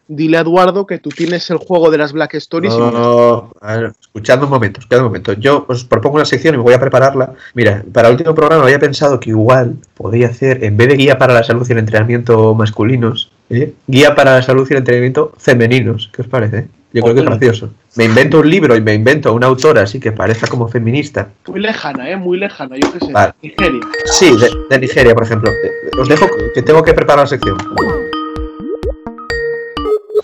[0.08, 2.74] Dile a Eduardo que tú tienes el juego de las Black Stories.
[2.74, 5.32] y No, no, a ver, escuchadme un momento, escuchadme un momento.
[5.34, 7.34] Yo os propongo una sección y me voy a prepararla.
[7.54, 11.18] Mira, para el último programa había pensado que igual podía hacer, en vez de guía
[11.18, 13.74] para la salud y el entrenamiento masculinos, ¿eh?
[13.86, 16.10] guía para la salud y el entrenamiento femeninos.
[16.12, 16.68] ¿Qué os parece?
[16.92, 17.70] Yo creo que es gracioso.
[17.94, 21.28] Me invento un libro y me invento una autora así que parezca como feminista.
[21.46, 22.16] Muy lejana, ¿eh?
[22.16, 23.12] Muy lejana, yo qué sé.
[23.12, 23.32] Vale.
[23.42, 23.80] Nigeria.
[24.06, 25.50] Sí, de, de Nigeria, por ejemplo.
[25.52, 27.56] Eh, Os dejo que tengo que preparar la sección.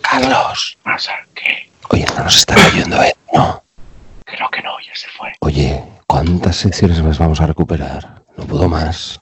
[0.03, 0.79] Carlos.
[0.83, 1.71] Pasa, ¿qué?
[1.91, 3.15] Oye, no nos está oyendo, ¿eh?
[3.33, 3.63] No.
[4.25, 5.33] Creo que no, ya se fue.
[5.41, 8.23] Oye, ¿cuántas secciones más vamos a recuperar?
[8.37, 9.21] No puedo más.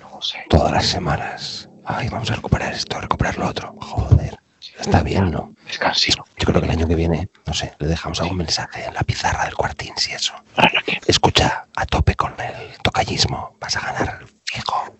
[0.00, 0.38] No sé.
[0.48, 1.68] Todas las semanas.
[1.84, 3.74] Ay, vamos a recuperar esto, recuperar lo otro.
[3.80, 4.38] Joder.
[4.78, 5.52] Está bien, ¿no?
[5.66, 6.24] Descansino.
[6.38, 9.02] Yo creo que el año que viene, no sé, le dejamos algún mensaje en la
[9.02, 10.34] pizarra del cuartín, si eso.
[11.06, 13.56] Escucha, a tope con el tocallismo.
[13.60, 14.94] Vas a ganar fijo.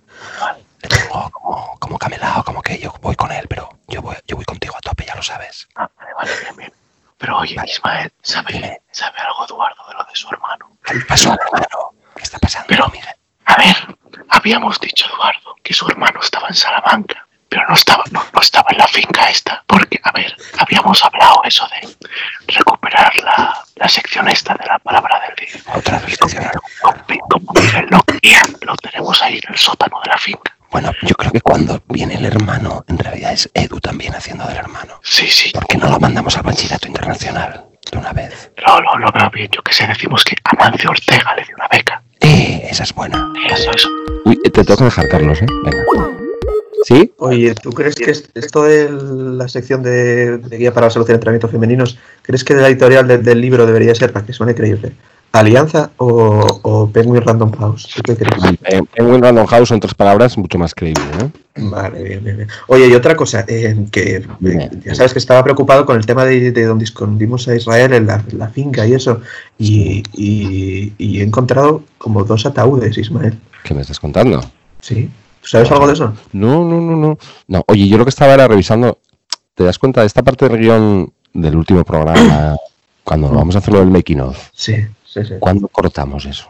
[0.83, 4.37] Le tengo como, como camelado, como que yo voy con él, pero yo voy, yo
[4.37, 5.68] voy contigo a tope, ya lo sabes.
[5.77, 6.73] Ah, vale, vale, bien, bien.
[7.18, 10.77] Pero oye, Ismael, ¿sabe, ¿sabe algo Eduardo de lo de su hermano?
[10.85, 11.95] ¿Qué pasó al hermano?
[12.16, 13.14] ¿Qué está pasando, Pero, Miguel?
[13.47, 13.97] A ver,
[14.33, 18.68] habíamos dicho, Eduardo, que su hermano estaba en Salamanca, pero no estaba, no, no estaba
[18.71, 19.62] en la finca esta.
[19.66, 25.21] Porque, a ver, habíamos hablado eso de recuperar la, la sección esta de la palabra
[25.21, 25.62] del día.
[25.75, 26.18] Otra vez.
[26.18, 30.57] Como, como Miguel lo quería, lo tenemos ahí en el sótano de la finca.
[30.71, 34.57] Bueno, yo creo que cuando viene el hermano, en realidad es Edu también haciendo del
[34.57, 34.99] hermano.
[35.03, 35.51] Sí, sí.
[35.51, 38.51] ¿Por qué no lo mandamos al bachillerato internacional de una vez?
[38.57, 42.03] Lo, lo veo bien, yo que sé, decimos que Amancio Ortega le dio una beca.
[42.22, 43.32] Eh, esa es buena.
[43.50, 43.88] Eso.
[44.24, 45.46] Uy, te que dejar, Carlos, ¿eh?
[45.64, 45.85] Venga.
[46.85, 47.12] ¿Sí?
[47.18, 51.06] Oye, ¿tú crees que est- esto de la sección de, de guía para la salud
[51.06, 54.26] y el entrenamiento femeninos, crees que de la editorial de- del libro debería ser, para
[54.26, 54.92] que suene creíble,
[55.33, 56.07] Alianza o,
[56.62, 57.88] o Penguin Random House?
[57.95, 58.42] ¿Tú qué crees?
[58.64, 61.03] Eh, Penguin Random House, en tres palabras, mucho más creíble.
[61.23, 61.31] ¿eh?
[61.57, 62.49] Vale, bien, bien, bien.
[62.68, 66.25] Oye, y otra cosa, eh, que eh, ya sabes que estaba preocupado con el tema
[66.27, 69.21] de, de donde escondimos a Israel en la, la finca y eso,
[69.59, 73.38] y, y- y he encontrado como dos ataúdes, Ismael.
[73.64, 74.40] ¿Qué me estás contando?
[74.81, 75.11] Sí.
[75.40, 76.12] ¿Tú sabes algo de eso?
[76.33, 77.18] No, no, no, no.
[77.49, 78.99] No, oye, yo lo que estaba era revisando.
[79.55, 82.57] ¿Te das cuenta de esta parte del guion del último programa?
[83.05, 84.38] Cuando vamos a hacerlo del making of.
[84.53, 84.77] Sí,
[85.12, 85.35] sí, sí.
[85.38, 86.46] ¿Cuándo cortamos eso?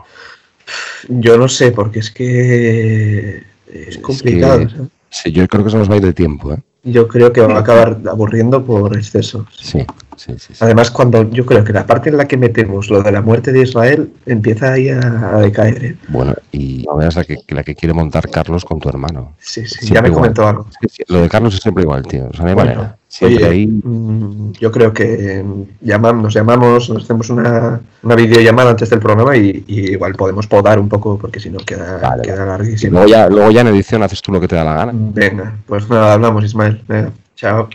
[1.08, 4.60] Yo no sé, porque es que es complicado.
[4.60, 4.88] que- ¿sabes?
[5.10, 6.58] Sí, yo creo que se nos va a ir de tiempo, ¿eh?
[6.84, 9.46] Yo creo que va a acabar aburriendo por exceso.
[9.54, 9.84] Sí,
[10.26, 10.54] sí, sí.
[10.60, 13.52] Además, cuando yo creo que la parte en la que metemos lo de la muerte
[13.52, 14.98] de Israel empieza ahí a,
[15.36, 15.84] a decaer.
[15.84, 15.96] ¿eh?
[16.08, 19.34] Bueno, y no veas la que, la que quiere montar Carlos con tu hermano.
[19.38, 20.20] Sí, sí, Siempre ya me igual.
[20.20, 20.66] comentó algo.
[21.08, 22.28] Lo de Carlos es siempre igual, tío.
[22.28, 22.96] O sea, no hay Bueno, manera.
[23.20, 23.66] Oye, ahí.
[23.66, 29.00] mm, yo creo que mm, llamam- nos llamamos, nos hacemos una, una videollamada antes del
[29.00, 32.92] programa y, y igual podemos podar un poco porque si no queda, queda larguísimo.
[32.92, 34.92] luego ya, luego ya en edición haces tú lo que te da la gana.
[34.94, 36.82] Venga, pues nada, hablamos Ismael.
[36.88, 37.68] Venga, chao.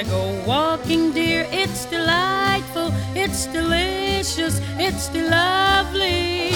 [0.00, 6.50] Wanna go walking, dear, it's delightful, it's delicious, it's lovely.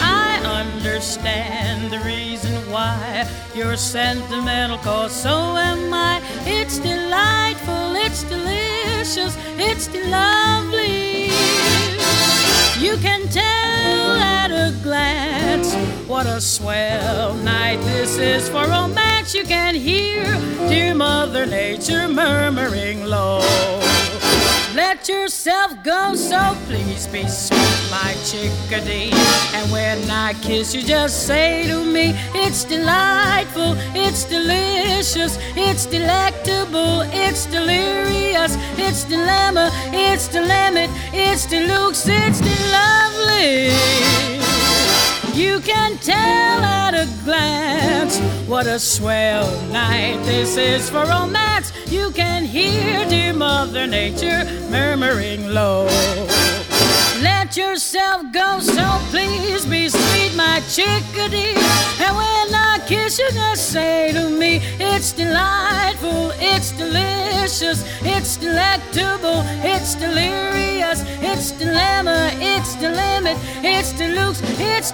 [0.00, 6.22] I understand the reason why you're sentimental, cause so am I.
[6.46, 11.24] It's delightful, it's delicious, it's lovely.
[12.80, 15.74] You can tell at a glance
[16.08, 19.13] what a swell night this is for romance.
[19.32, 20.24] You can hear
[20.68, 23.40] dear Mother Nature murmuring low.
[24.74, 29.10] Let yourself go, so please be sweet, my chickadee.
[29.54, 37.00] And when I kiss you, just say to me, it's delightful, it's delicious, it's delectable,
[37.12, 44.33] it's delirious, it's dilemma, it's dilemma, it's deluxe, it's lovely.
[45.34, 51.72] You can tell at a glance what a swell night this is for romance.
[51.90, 55.86] You can hear dear Mother Nature murmuring low.
[57.20, 60.13] Let yourself go, so please be sweet,
[60.44, 61.56] my chickadee.
[62.04, 64.52] And when I kiss you, just say to me,
[64.90, 67.78] it's delightful, it's delicious,
[68.14, 69.40] it's delectable,
[69.72, 72.20] it's delirious, it's dilemma,
[72.54, 74.40] it's the limit, it's deluxe,
[74.72, 74.90] it's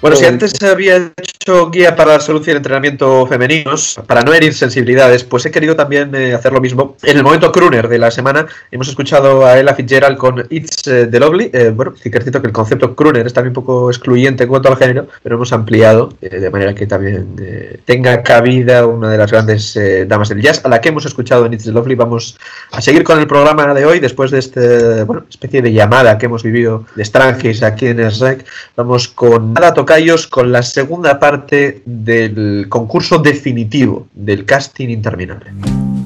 [0.00, 4.32] Bueno, si antes había hecho guía para la salud y el entrenamiento femeninos, para no
[4.34, 6.96] herir sensibilidades, pues he querido también eh, hacer lo mismo.
[7.02, 11.08] En el momento crooner de la semana hemos escuchado a Ella Fitzgerald con It's eh,
[11.10, 11.50] the Lovely.
[11.52, 14.44] Eh, bueno, sí que es cierto que el concepto crooner es también un poco excluyente
[14.44, 18.86] en cuanto al género, pero hemos ampliado eh, de manera que también eh, tenga cabida
[18.86, 21.64] una de las grandes eh, damas del jazz, a la que hemos escuchado en It's
[21.64, 21.94] the Lovely.
[21.94, 22.38] Vamos
[22.70, 26.26] a seguir con el programa de hoy, después de este, bueno, especie de llamada que
[26.26, 28.44] hemos vivido de Strangis aquí en SREC.
[28.76, 35.52] Vamos con Nada Tocayos, con la segunda parte del concurso definitivo del casting interminable.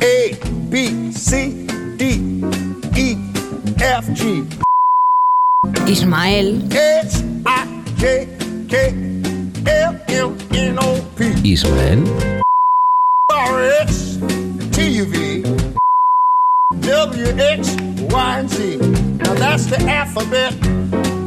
[0.03, 0.37] A,
[0.69, 1.65] B, C,
[1.97, 2.21] D,
[2.95, 3.17] E,
[3.79, 4.45] F, G,
[5.87, 8.29] Ismael, H, I, J,
[8.69, 8.95] K,
[9.65, 12.05] L, M, N, O, P, Ismael,
[13.33, 14.21] R, S,
[14.73, 15.43] T, U, V,
[16.83, 17.77] W, X,
[18.11, 18.77] Y, and Z.
[18.77, 20.53] Now that's the alphabet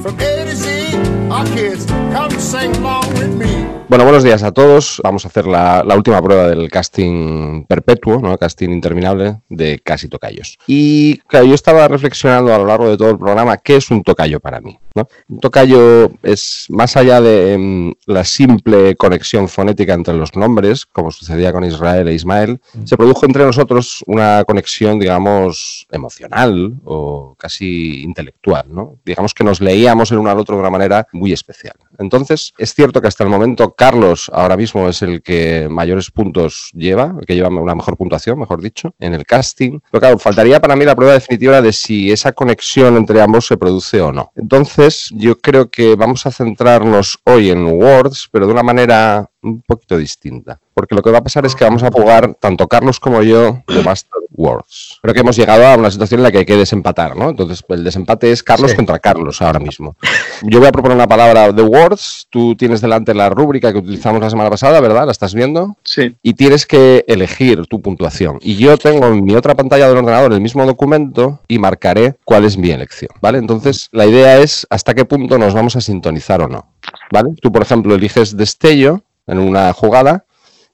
[0.03, 0.97] from A to Z.
[1.31, 3.82] Our kids, come sing along with me.
[3.93, 4.99] Bueno, buenos días a todos.
[5.03, 8.35] Vamos a hacer la, la última prueba del casting perpetuo, ¿no?
[8.39, 10.57] Casting interminable de Casi Tocayos.
[10.65, 14.01] Y claro, yo estaba reflexionando a lo largo de todo el programa qué es un
[14.01, 14.79] tocayo para mí.
[14.95, 15.07] ¿no?
[15.27, 21.11] Un tocayo es más allá de em, la simple conexión fonética entre los nombres, como
[21.11, 28.03] sucedía con Israel e Ismael, se produjo entre nosotros una conexión, digamos, emocional o casi
[28.03, 28.65] intelectual.
[28.69, 28.97] ¿no?
[29.05, 31.75] Digamos que nos leíamos el uno al otro de una manera muy especial.
[31.99, 36.71] Entonces, es cierto que hasta el momento Carlos ahora mismo es el que mayores puntos
[36.73, 39.81] lleva, el que lleva una mejor puntuación, mejor dicho, en el casting.
[39.91, 43.57] Pero claro, faltaría para mí la prueba definitiva de si esa conexión entre ambos se
[43.57, 44.31] produce o no.
[44.37, 49.61] Entonces, yo creo que vamos a centrarnos hoy en Words, pero de una manera un
[49.61, 50.59] poquito distinta.
[50.73, 53.61] Porque lo que va a pasar es que vamos a jugar, tanto Carlos como yo,
[53.67, 54.97] de Master Words.
[55.01, 57.29] Creo que hemos llegado a una situación en la que hay que desempatar, ¿no?
[57.29, 58.77] Entonces, el desempate es Carlos Sí.
[58.77, 59.95] contra Carlos ahora mismo.
[60.41, 62.27] Yo voy a proponer una palabra de Words.
[62.31, 65.05] Tú tienes delante la rúbrica que utilizamos la semana pasada, ¿verdad?
[65.05, 65.75] ¿La estás viendo?
[65.83, 66.15] Sí.
[66.23, 68.39] Y tienes que elegir tu puntuación.
[68.41, 72.45] Y yo tengo en mi otra pantalla del ordenador el mismo documento y marcaré cuál
[72.45, 73.37] es mi elección, ¿vale?
[73.37, 76.65] Entonces, la idea es hasta qué punto nos vamos a sintonizar o no,
[77.11, 77.29] ¿vale?
[77.41, 80.25] Tú, por ejemplo, eliges destello en una jugada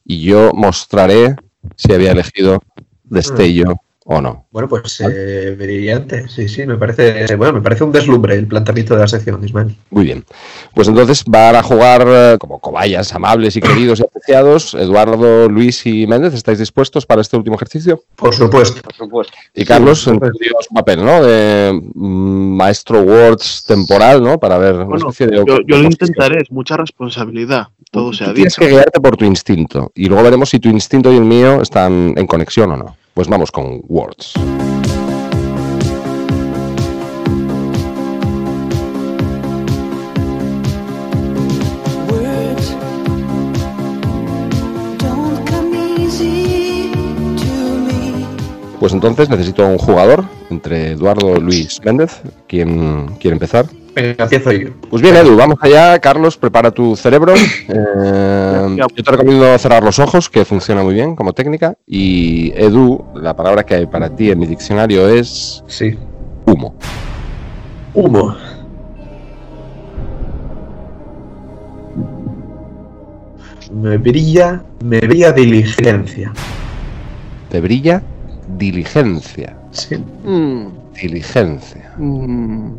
[0.06, 1.36] y yo mostraré
[1.76, 2.60] si había elegido
[3.04, 3.82] destello
[4.12, 4.48] o no.
[4.50, 6.28] Bueno, pues eh, brillante.
[6.30, 9.76] Sí, sí, me parece, bueno, me parece un deslumbre el planteamiento de la sección, Ismael.
[9.92, 10.26] Muy bien.
[10.74, 14.74] Pues entonces van a jugar eh, como cobayas amables y queridos y apreciados.
[14.74, 18.02] Eduardo, Luis y Méndez, ¿estáis dispuestos para este último ejercicio?
[18.16, 18.82] Por supuesto.
[18.82, 19.34] Por supuesto.
[19.54, 21.22] Y Carlos, Sí, en su papel, ¿no?
[21.24, 24.40] De mm, maestro Words temporal, ¿no?
[24.40, 25.38] Para ver una Bueno, especie de...
[25.46, 28.62] yo, yo lo intentaré, es mucha responsabilidad, todo se ha Tú tienes dicho.
[28.68, 29.92] que guiarte por tu instinto.
[29.94, 32.96] Y luego veremos si tu instinto y el mío están en conexión o no.
[33.20, 34.69] Pues vamos con Words.
[48.80, 52.22] Pues entonces necesito un jugador entre Eduardo y Luis Méndez.
[52.48, 53.66] ¿Quién quiere empezar?
[53.96, 54.70] Empiezo yo.
[54.90, 56.00] Pues bien, Edu, vamos allá.
[56.00, 57.34] Carlos, prepara tu cerebro.
[57.72, 61.76] Eh, yo te recomiendo cerrar los ojos, que funciona muy bien como técnica.
[61.86, 65.98] Y Edu, la palabra que hay para ti en mi diccionario es Sí.
[66.46, 66.74] humo.
[67.94, 68.36] Humo.
[73.72, 76.32] Me brilla, me brilla diligencia.
[77.50, 78.02] Te brilla
[78.58, 79.56] diligencia.
[79.72, 79.98] Sí.
[80.26, 80.68] Mm,
[81.02, 81.92] Diligencia.
[81.98, 82.72] mm,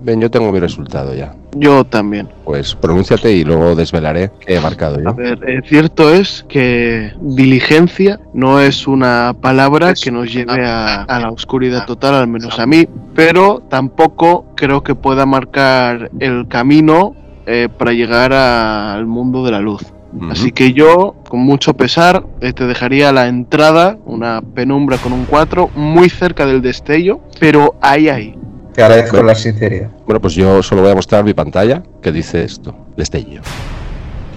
[0.00, 1.34] Ven, yo tengo mi resultado ya.
[1.56, 2.28] yo también.
[2.44, 5.14] Pues pronúnciate y luego desvelaré qué he marcado A yo.
[5.14, 11.18] ver, eh, cierto es que diligencia no es una palabra que nos lleve a, a
[11.20, 17.14] la oscuridad total, al menos a mí, pero tampoco creo que pueda marcar el camino
[17.46, 19.82] eh, para llegar a- al mundo de la luz.
[20.30, 25.26] Así que yo, con mucho pesar, eh, te dejaría la entrada, una penumbra con un
[25.26, 28.34] 4, muy cerca del destello, pero ahí, ahí.
[28.72, 29.90] Te agradezco la sinceridad.
[30.06, 33.42] Bueno, pues yo solo voy a mostrar mi pantalla que dice esto, destello.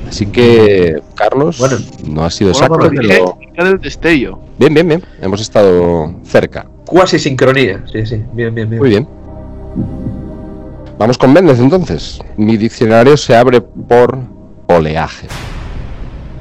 [0.09, 1.77] Así que, Carlos, Bueno.
[2.05, 4.39] no ha sido Bueno, exacto, pero dije pero cerca del destello.
[4.57, 5.03] bien, bien, bien.
[5.21, 6.65] Hemos estado cerca.
[6.85, 7.81] Cuasi sincronía.
[7.89, 8.21] Sí, sí.
[8.33, 8.79] Bien, bien, bien.
[8.81, 9.07] Muy bien.
[10.97, 12.19] Vamos con Méndez entonces.
[12.35, 14.17] Mi diccionario se abre por
[14.67, 15.27] oleaje.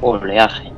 [0.01, 0.73] Oleaje.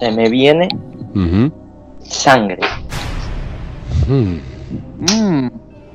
[0.00, 0.68] Se me viene
[2.00, 2.58] sangre.
[4.08, 4.36] Mm,
[4.98, 5.50] Mm.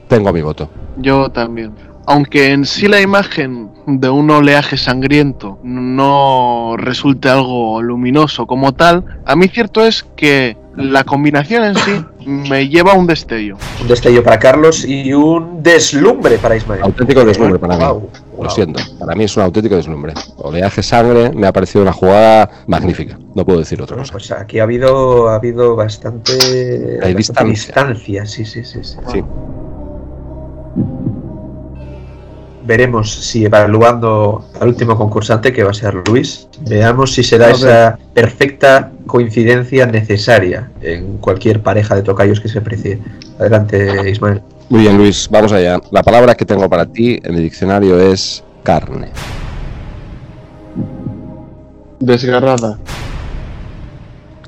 [0.08, 0.70] Tengo mi voto.
[0.98, 1.74] Yo también.
[2.06, 9.04] Aunque en sí la imagen de un oleaje sangriento no resulte algo luminoso como tal,
[9.26, 13.58] a mí cierto es que la combinación en sí me lleva a un destello.
[13.82, 16.82] Un destello para Carlos y un deslumbre para Ismael.
[16.84, 18.02] Auténtico deslumbre para mí.
[18.42, 18.80] Lo siento.
[19.00, 20.14] Para mí es un auténtico deslumbre.
[20.38, 23.18] Oleaje, sangre, me ha parecido una jugada magnífica.
[23.36, 24.36] No puedo decir otra Bueno, cosa.
[24.36, 26.32] pues aquí ha habido, ha habido bastante,
[27.02, 27.44] bastante distancia.
[27.52, 28.98] distancia, Sí, sí, sí, sí.
[29.12, 29.24] Sí.
[32.64, 37.48] Veremos si evaluando al último concursante, que va a ser Luis, veamos si se da
[37.48, 43.00] A esa perfecta coincidencia necesaria en cualquier pareja de tocayos que se precie.
[43.40, 44.42] Adelante, Ismael.
[44.70, 45.80] Muy bien, Luis, vamos allá.
[45.92, 49.10] La palabra que tengo para ti en el diccionario es carne.
[52.00, 52.78] Desgarrada.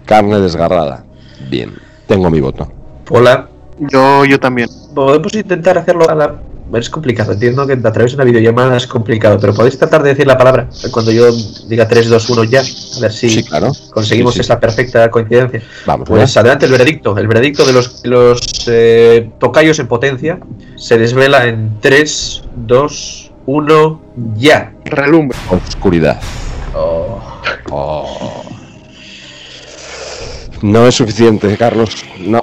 [0.05, 1.03] Carne desgarrada.
[1.49, 1.73] Bien,
[2.07, 2.71] tengo mi voto.
[3.09, 3.49] Hola.
[3.91, 4.69] Yo, yo también.
[4.93, 6.35] Podemos intentar hacerlo a la...
[6.73, 10.09] Es complicado, entiendo que a través de una videollamada es complicado, pero podéis tratar de
[10.09, 11.25] decir la palabra cuando yo
[11.67, 13.71] diga 3, 2, 1 ya, a ver si Sí, claro.
[13.91, 14.41] conseguimos Sí, sí.
[14.41, 15.61] esa perfecta coincidencia.
[15.85, 17.15] Vamos, Pues adelante el veredicto.
[17.17, 20.39] El veredicto de los, los eh, tocayos en potencia
[20.75, 24.01] se desvela en 3, 2, 1,
[24.37, 24.73] ya.
[24.85, 25.37] Relumbre.
[25.49, 26.19] Oscuridad.
[26.75, 27.21] Oh.
[27.69, 28.43] Oh.
[30.61, 32.03] No es suficiente, Carlos.
[32.19, 32.42] No,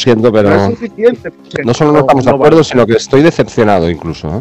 [0.00, 1.32] siento, pero No es suficiente.
[1.64, 4.28] no solo no estamos de acuerdo, sino que estoy decepcionado incluso.
[4.28, 4.40] ¿eh?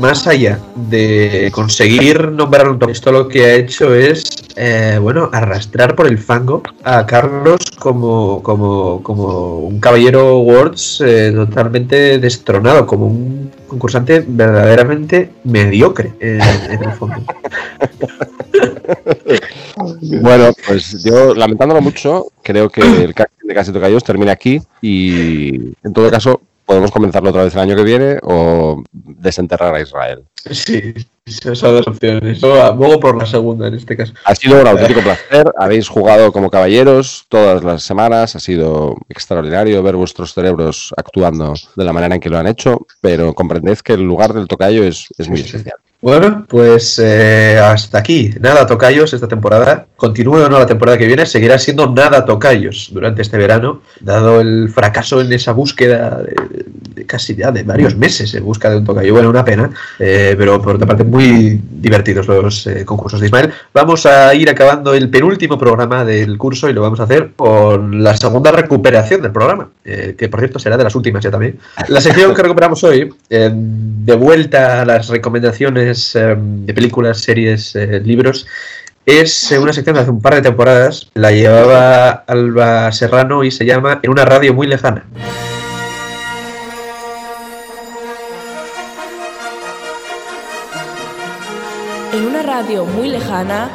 [0.00, 0.58] Más allá
[0.90, 4.24] de conseguir nombrar un toque, esto lo que ha hecho es,
[4.56, 11.30] eh, bueno, arrastrar por el fango a Carlos como, como, como un caballero Words eh,
[11.32, 17.16] totalmente destronado, como un concursante verdaderamente mediocre en, en el fondo.
[20.20, 25.72] Bueno, pues yo, lamentándolo mucho, creo que el casting de Casi Tocayos termina aquí y,
[25.82, 30.24] en todo caso, podemos comenzarlo otra vez el año que viene o desenterrar a Israel.
[30.50, 30.94] Sí,
[31.24, 32.40] esas son dos opciones.
[32.40, 34.12] Yo abogo por la segunda en este caso.
[34.24, 35.50] Ha sido un auténtico placer.
[35.58, 38.34] Habéis jugado como caballeros todas las semanas.
[38.36, 42.86] Ha sido extraordinario ver vuestros cerebros actuando de la manera en que lo han hecho,
[43.00, 45.76] pero comprended que el lugar del tocayo es, es muy especial.
[46.02, 48.34] Bueno, pues eh, hasta aquí.
[48.40, 49.86] Nada tocayos esta temporada.
[49.96, 54.40] Continúe o no la temporada que viene, seguirá siendo nada tocayos durante este verano, dado
[54.40, 58.84] el fracaso en esa búsqueda de, casi ya de varios meses en busca de un
[58.84, 59.12] tocayo.
[59.12, 63.52] Bueno, una pena, eh, pero por otra parte muy divertidos los eh, concursos de Ismael.
[63.74, 68.02] Vamos a ir acabando el penúltimo programa del curso y lo vamos a hacer con
[68.02, 71.58] la segunda recuperación del programa, eh, que por cierto será de las últimas ya también.
[71.88, 77.74] La sección que recuperamos hoy, eh, de vuelta a las recomendaciones eh, de películas, series,
[77.76, 78.46] eh, libros,
[79.04, 81.10] es eh, una sección de hace un par de temporadas.
[81.14, 85.04] La llevaba Alba Serrano y se llama En una radio muy lejana.
[92.12, 93.70] En una radio muy lejana.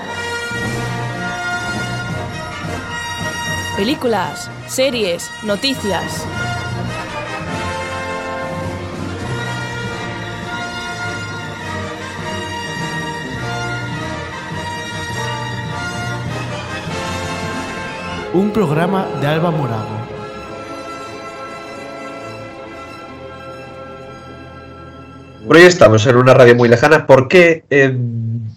[3.75, 6.25] Películas, series, noticias.
[18.33, 19.97] Un programa de Alba Morago.
[25.47, 27.07] Por hoy estamos en una radio muy lejana.
[27.07, 27.97] ¿Por qué eh,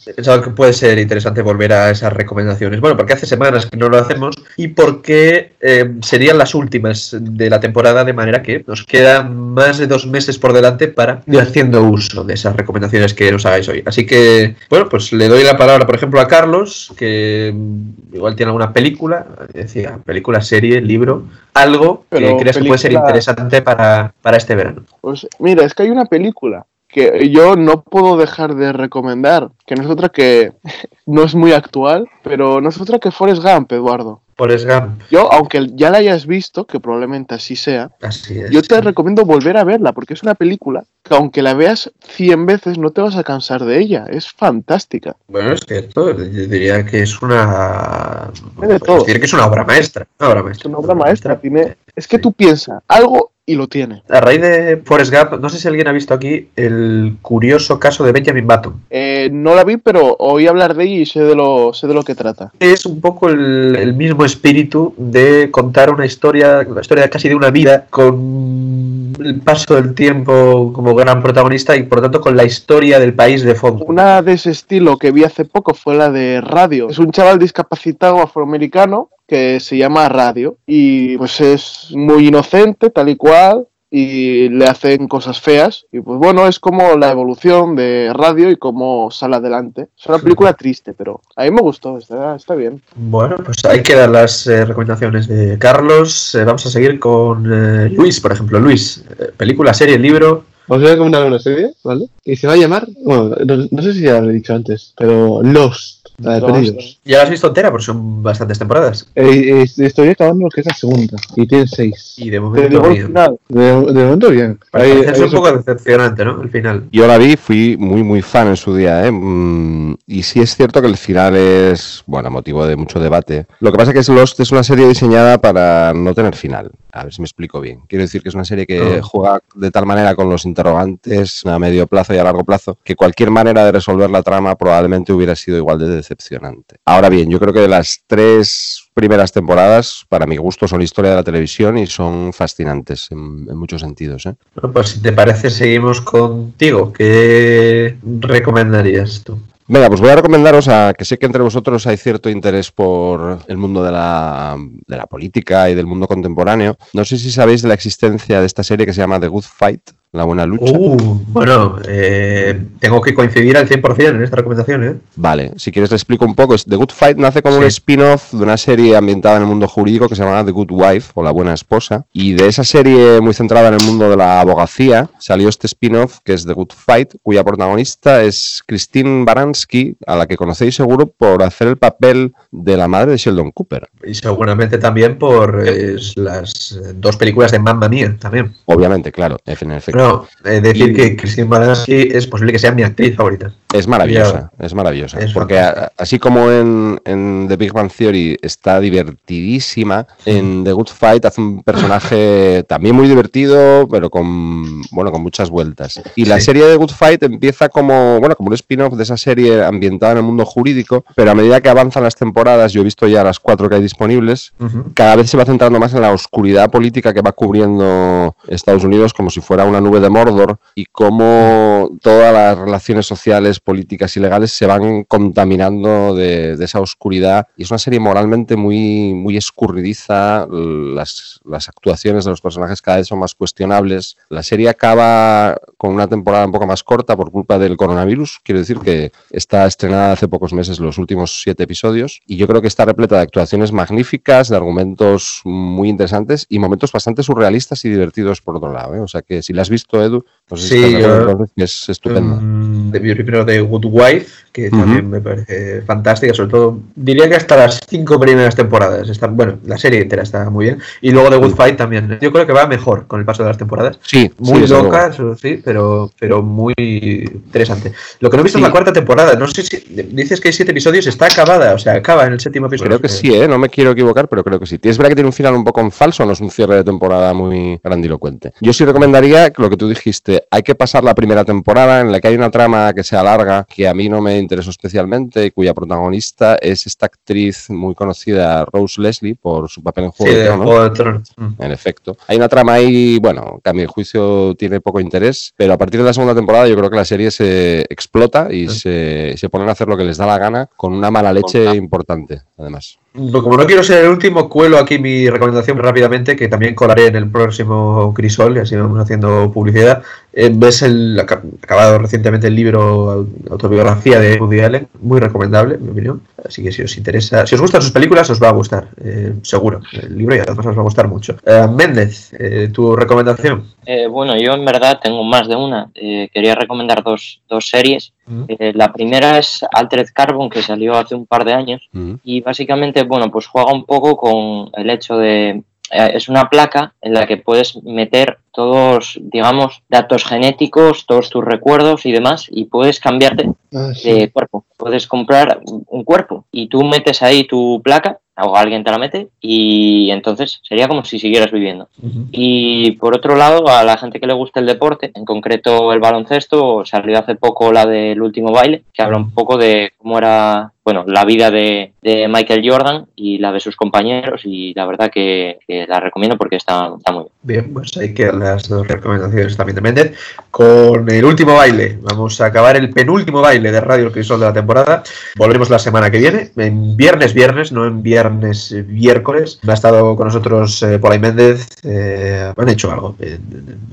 [0.06, 2.80] he pensado que puede ser interesante volver a esas recomendaciones?
[2.80, 7.50] Bueno, porque hace semanas que no lo hacemos y porque eh, serían las últimas de
[7.50, 11.40] la temporada, de manera que nos quedan más de dos meses por delante para ir
[11.40, 13.82] haciendo uso de esas recomendaciones que nos hagáis hoy.
[13.86, 18.36] Así que, bueno, pues le doy la palabra, por ejemplo, a Carlos, que mm, igual
[18.36, 21.24] tiene alguna película, decía, película, serie, libro,
[21.54, 24.84] algo que creas que puede ser interesante para, para este verano.
[25.00, 29.74] Pues mira, es que hay una película que yo no puedo dejar de recomendar, que
[29.76, 30.52] no es otra que
[31.06, 34.22] no es muy actual, pero no es otra que Forrest Gump, Eduardo.
[34.36, 35.02] Forrest Gump.
[35.10, 38.50] Yo, aunque ya la hayas visto, que probablemente así sea, Así es.
[38.50, 42.46] yo te recomiendo volver a verla, porque es una película que aunque la veas 100
[42.46, 45.14] veces no te vas a cansar de ella, es fantástica.
[45.28, 48.30] Bueno, es cierto, yo diría que es una.
[48.60, 49.00] De todo.
[49.00, 50.06] decir que es una obra maestra.
[50.18, 50.62] Una obra maestra.
[50.62, 51.76] Es una obra maestra, tiene...
[51.94, 54.02] es que tú piensas algo y lo tiene.
[54.08, 58.04] A raíz de Forrest Gump, no sé si alguien ha visto aquí el curioso caso
[58.04, 58.74] de Benjamin Button.
[58.90, 61.94] Eh, no la vi, pero oí hablar de ella y sé de lo, sé de
[61.94, 62.52] lo que trata.
[62.60, 67.34] Es un poco el, el mismo espíritu de contar una historia, la historia casi de
[67.34, 72.36] una vida, con el paso del tiempo como gran protagonista y por lo tanto con
[72.36, 73.84] la historia del país de fondo.
[73.84, 76.88] Una de ese estilo que vi hace poco fue la de Radio.
[76.88, 83.10] Es un chaval discapacitado afroamericano que se llama Radio y pues es muy inocente, tal
[83.10, 85.86] y cual, y le hacen cosas feas.
[85.92, 89.86] Y pues bueno, es como la evolución de Radio y cómo sale adelante.
[89.96, 92.82] Es una película triste, pero a mí me gustó, está, está bien.
[92.96, 96.34] Bueno, pues ahí quedan las eh, recomendaciones de Carlos.
[96.34, 98.58] Eh, vamos a seguir con eh, Luis, por ejemplo.
[98.58, 100.44] Luis, eh, película, serie, libro.
[100.66, 102.06] Os voy a recomendar una serie, ¿vale?
[102.24, 104.92] Y se va a llamar, bueno, no, no sé si ya lo he dicho antes,
[104.96, 106.52] pero Lost, la de Lost.
[106.52, 107.00] Perdidos.
[107.04, 109.08] Ya la has visto entera, porque son bastantes temporadas.
[109.14, 112.14] Eh, eh, estoy acabando lo que es la segunda, y tiene seis.
[112.18, 113.06] Y de momento bien.
[113.06, 113.38] final.
[113.48, 114.58] De, de momento bien.
[114.72, 116.42] Ahí un poco decepcionante, ¿no?
[116.42, 116.84] El final.
[116.92, 119.10] Yo la vi, fui muy, muy fan en su día, ¿eh?
[119.10, 123.46] Mm, y sí es cierto que el final es, bueno, motivo de mucho debate.
[123.60, 126.70] Lo que pasa es que Lost es una serie diseñada para no tener final.
[126.92, 127.82] A ver si me explico bien.
[127.88, 131.58] Quiero decir que es una serie que juega de tal manera con los interrogantes a
[131.58, 135.36] medio plazo y a largo plazo que cualquier manera de resolver la trama probablemente hubiera
[135.36, 136.76] sido igual de decepcionante.
[136.84, 141.16] Ahora bien, yo creo que las tres primeras temporadas, para mi gusto, son historia de
[141.16, 144.26] la televisión y son fascinantes en, en muchos sentidos.
[144.26, 144.34] ¿eh?
[144.54, 146.92] Bueno, pues si te parece, seguimos contigo.
[146.92, 149.38] ¿Qué recomendarías tú?
[149.72, 153.38] Venga, pues voy a recomendaros a que sé que entre vosotros hay cierto interés por
[153.46, 156.76] el mundo de la, de la política y del mundo contemporáneo.
[156.92, 159.44] No sé si sabéis de la existencia de esta serie que se llama The Good
[159.44, 160.76] Fight, La Buena Lucha.
[160.76, 164.96] Uh, bueno, eh, tengo que coincidir al 100% en esta recomendación, ¿eh?
[165.14, 166.56] Vale, si quieres te explico un poco.
[166.56, 170.08] The Good Fight nace como un spin-off de una serie ambientada en el mundo jurídico
[170.08, 172.06] que se llama The Good Wife o La Buena Esposa.
[172.12, 176.18] Y de esa serie muy centrada en el mundo de la abogacía salió este spin-off
[176.24, 181.06] que es The Good Fight, cuya protagonista es Christine Baranski, a la que conocéis seguro
[181.06, 183.88] por hacer el papel de la madre de Sheldon Cooper.
[184.04, 188.54] Y seguramente también por eh, las eh, dos películas de Mamma Mía, también.
[188.64, 189.99] Obviamente, claro, en efecto.
[190.00, 193.52] No, eh, decir que Christine Baranski es posible que sea mi actriz favorita.
[193.72, 195.18] Es maravillosa, es maravillosa.
[195.20, 200.72] Es porque a- así como en, en The Big Bang Theory está divertidísima, en The
[200.72, 206.00] Good Fight hace un personaje también muy divertido, pero con bueno, con muchas vueltas.
[206.16, 206.46] Y la Sí.
[206.46, 210.18] serie de Good Fight empieza como, bueno, como un spin-off de esa serie ambientada en
[210.18, 213.38] el mundo jurídico, pero a medida que avanzan las temporadas, yo he visto ya las
[213.38, 214.52] cuatro que hay disponibles,
[214.94, 219.14] cada vez se va centrando más en la oscuridad política que va cubriendo Estados Unidos
[219.14, 224.20] como si fuera una nube de Mordor y cómo todas las relaciones sociales, políticas y
[224.20, 227.46] legales se van contaminando de, de esa oscuridad.
[227.56, 232.98] Y es una serie moralmente muy, muy escurridiza, las, las actuaciones de los personajes cada
[232.98, 234.16] vez son más cuestionables.
[234.28, 238.40] La serie acaba con una temporada un poco más corta por culpa del coronavirus.
[238.42, 242.60] Quiero decir que está estrenada hace pocos meses los últimos siete episodios y yo creo
[242.60, 247.90] que está repleta de actuaciones magníficas, de argumentos muy interesantes y momentos bastante surrealistas y
[247.90, 248.94] divertidos por otro lado.
[248.94, 249.00] ¿eh?
[249.00, 252.36] O sea que si la has visto, Edu, pues Sí, yo- entonces es estupenda.
[252.40, 254.78] Mm, de- vi primero de Good Wife, que Ujú.
[254.78, 259.08] también me parece fantástica, sobre todo, diría que hasta las cinco primeras temporadas.
[259.08, 260.78] Están, bueno, la serie entera está muy bien.
[261.00, 262.18] Y luego de Good Fight también.
[262.20, 263.98] Yo creo que va mejor con el paso de las temporadas.
[264.02, 267.92] Sí, Muy sí, loca, sí, pero, pero muy interesante.
[268.20, 269.34] Lo que no he visto es la cuarta temporada.
[269.34, 269.76] No sé si
[270.10, 272.88] dices que hay siete episodios, está acabada, o sea, acaba en el séptimo episodio.
[272.88, 273.46] Creo que sí, ¿eh?
[273.46, 274.78] no me quiero equivocar, pero creo que sí.
[274.82, 276.84] Es verdad que tiene un final un poco en falso, no es un cierre de
[276.84, 278.52] temporada muy grandilocuente.
[278.60, 282.20] Yo sí recomendaría lo que tú dijiste, hay que pasar la primera temporada en la
[282.20, 285.50] que hay una trama que sea larga, que a mí no me interesó especialmente, y
[285.50, 290.38] cuya protagonista es esta actriz muy conocida, Rose Leslie, por su papel en Juego Sí,
[290.38, 290.66] de Tronos.
[290.66, 291.32] Juego de Tronos.
[291.36, 291.62] Mm.
[291.62, 292.16] En efecto.
[292.26, 296.00] Hay una trama ahí, bueno, que a mi juicio tiene poco interés, pero a partir
[296.00, 299.68] de la segunda temporada yo creo que la serie se explota y se, se ponen
[299.68, 302.98] a hacer lo que les da la gana con una mala leche importante, además.
[303.12, 307.16] Como no quiero ser el último, cuelo aquí mi recomendación rápidamente, que también colaré en
[307.16, 310.00] el próximo Crisol, y así vamos haciendo publicidad.
[310.32, 315.84] Eh, ves el aca- acabado recientemente el libro autobiografía de Woody Allen, muy recomendable, en
[315.86, 316.22] mi opinión.
[316.46, 319.34] Así que si os interesa, si os gustan sus películas, os va a gustar, eh,
[319.42, 319.80] seguro.
[319.92, 321.36] El libro y además os va a gustar mucho.
[321.44, 322.30] Eh, Méndez,
[322.72, 323.74] tu recomendación.
[324.08, 325.90] Bueno, yo en verdad tengo más de una.
[325.94, 328.12] Quería recomendar dos, dos series.
[328.48, 331.88] Eh, la primera es Altered Carbon, que salió hace un par de años.
[332.22, 335.62] Y básicamente, bueno, pues juega un poco con el hecho de.
[335.90, 341.44] eh, es una placa en la que puedes meter todos, digamos, datos genéticos, todos tus
[341.44, 344.64] recuerdos y demás, y puedes cambiarte de cuerpo.
[344.76, 349.28] Puedes comprar un cuerpo y tú metes ahí tu placa, o alguien te la mete,
[349.40, 351.88] y entonces sería como si siguieras viviendo.
[352.32, 356.00] Y por otro lado, a la gente que le gusta el deporte, en concreto el
[356.00, 360.72] baloncesto, salió hace poco la del último baile, que habla un poco de cómo era,
[360.84, 365.58] bueno, la vida de, Michael Jordan y la de sus compañeros, y la verdad que,
[365.68, 367.30] la recomiendo porque está, muy bien.
[367.42, 370.18] Bien, pues hay que las dos recomendaciones también de Méndez.
[370.50, 374.46] Con el último baile, vamos a acabar el penúltimo baile de Radio El Crisol de
[374.46, 375.02] la temporada.
[375.36, 379.60] Volveremos la semana que viene, en viernes, viernes, no en viernes, miércoles.
[379.66, 383.38] Ha estado con nosotros eh, Polay Méndez, eh, han hecho algo, eh,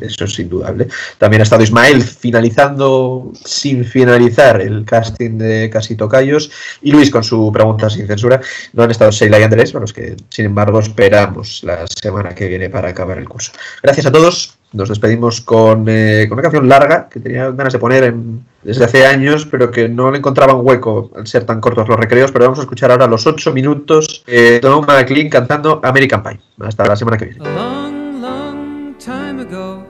[0.02, 0.88] eso es indudable.
[1.18, 6.50] También ha estado Ismael finalizando, sin finalizar, el casting de Casi Tocayos.
[6.82, 8.40] Y Luis con su pregunta sin censura.
[8.74, 12.48] No han estado Sheila y Andrés, a los que sin embargo esperamos la semana que
[12.48, 13.52] viene para acabar el curso.
[13.82, 14.54] Gracias a todos.
[14.74, 18.84] Nos despedimos con, eh, con una canción larga que tenía ganas de poner en- desde
[18.84, 22.34] hace años, pero que no le encontraban hueco al ser tan cortos los recreos.
[22.34, 26.40] Pero vamos a escuchar ahora los ocho minutos de Tom McLean cantando American Pie.
[26.60, 27.48] Hasta la semana que viene.
[27.48, 29.84] A long, long time ago,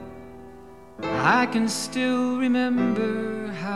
[1.02, 3.37] I can still remember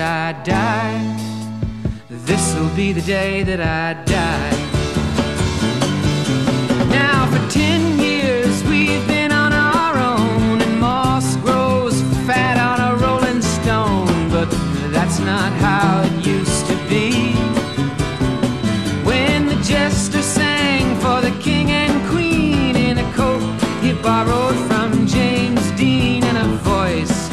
[0.00, 0.98] that I die.
[2.08, 4.56] This'll be the day that I die.
[6.88, 12.92] Now, for ten years, we've been on our own, and moss grows fat on a
[13.04, 14.48] rolling stone, but
[14.90, 17.34] that's not how it used to be.
[19.04, 23.42] When the jester sang for the king and queen in a coat
[23.82, 27.28] he borrowed from James Dean, and a voice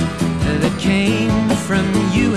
[0.62, 1.32] that came
[1.68, 2.37] from you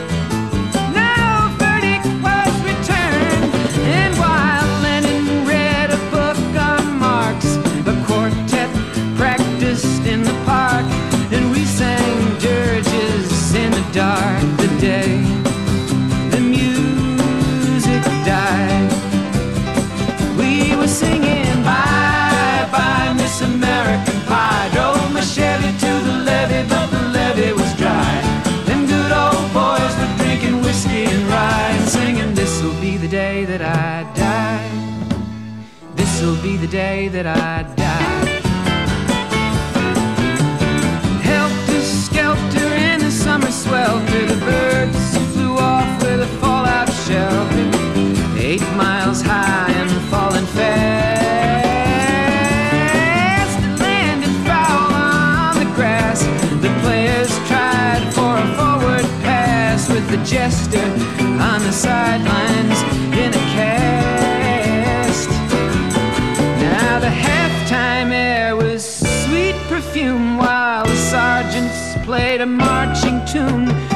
[37.01, 37.89] day that I die.
[41.81, 47.67] Skelter in the summer swelter, the birds flew off with a fallout shelter.
[48.37, 50.81] Eight miles high and falling fast.
[53.65, 56.19] It landed foul on the grass.
[56.65, 60.87] The players tried for a forward pass with the jester
[61.49, 62.70] on the sideline.
[72.11, 73.90] played a marching tune.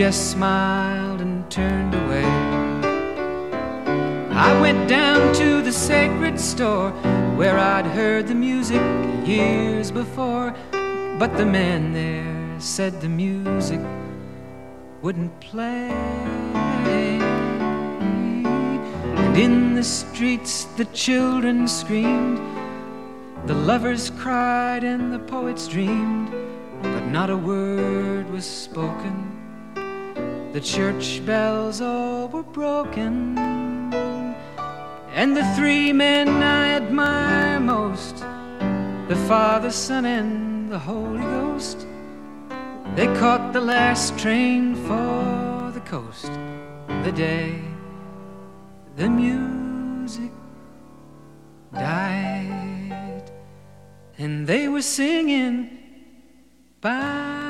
[0.00, 2.24] Just smiled and turned away.
[4.32, 6.90] I went down to the sacred store
[7.36, 8.80] where I'd heard the music
[9.26, 10.54] years before,
[11.18, 13.78] but the man there said the music
[15.02, 15.90] wouldn't play.
[19.20, 22.38] And in the streets the children screamed,
[23.46, 26.30] the lovers cried, and the poets dreamed,
[26.80, 29.39] but not a word was spoken.
[30.52, 33.38] The church bells all were broken.
[35.14, 38.16] And the three men I admire most,
[39.08, 41.86] the Father, Son, and the Holy Ghost,
[42.96, 46.32] they caught the last train for the coast
[47.04, 47.60] the day
[48.96, 50.30] the music
[51.72, 53.30] died.
[54.18, 55.78] And they were singing,
[56.80, 57.49] Bye,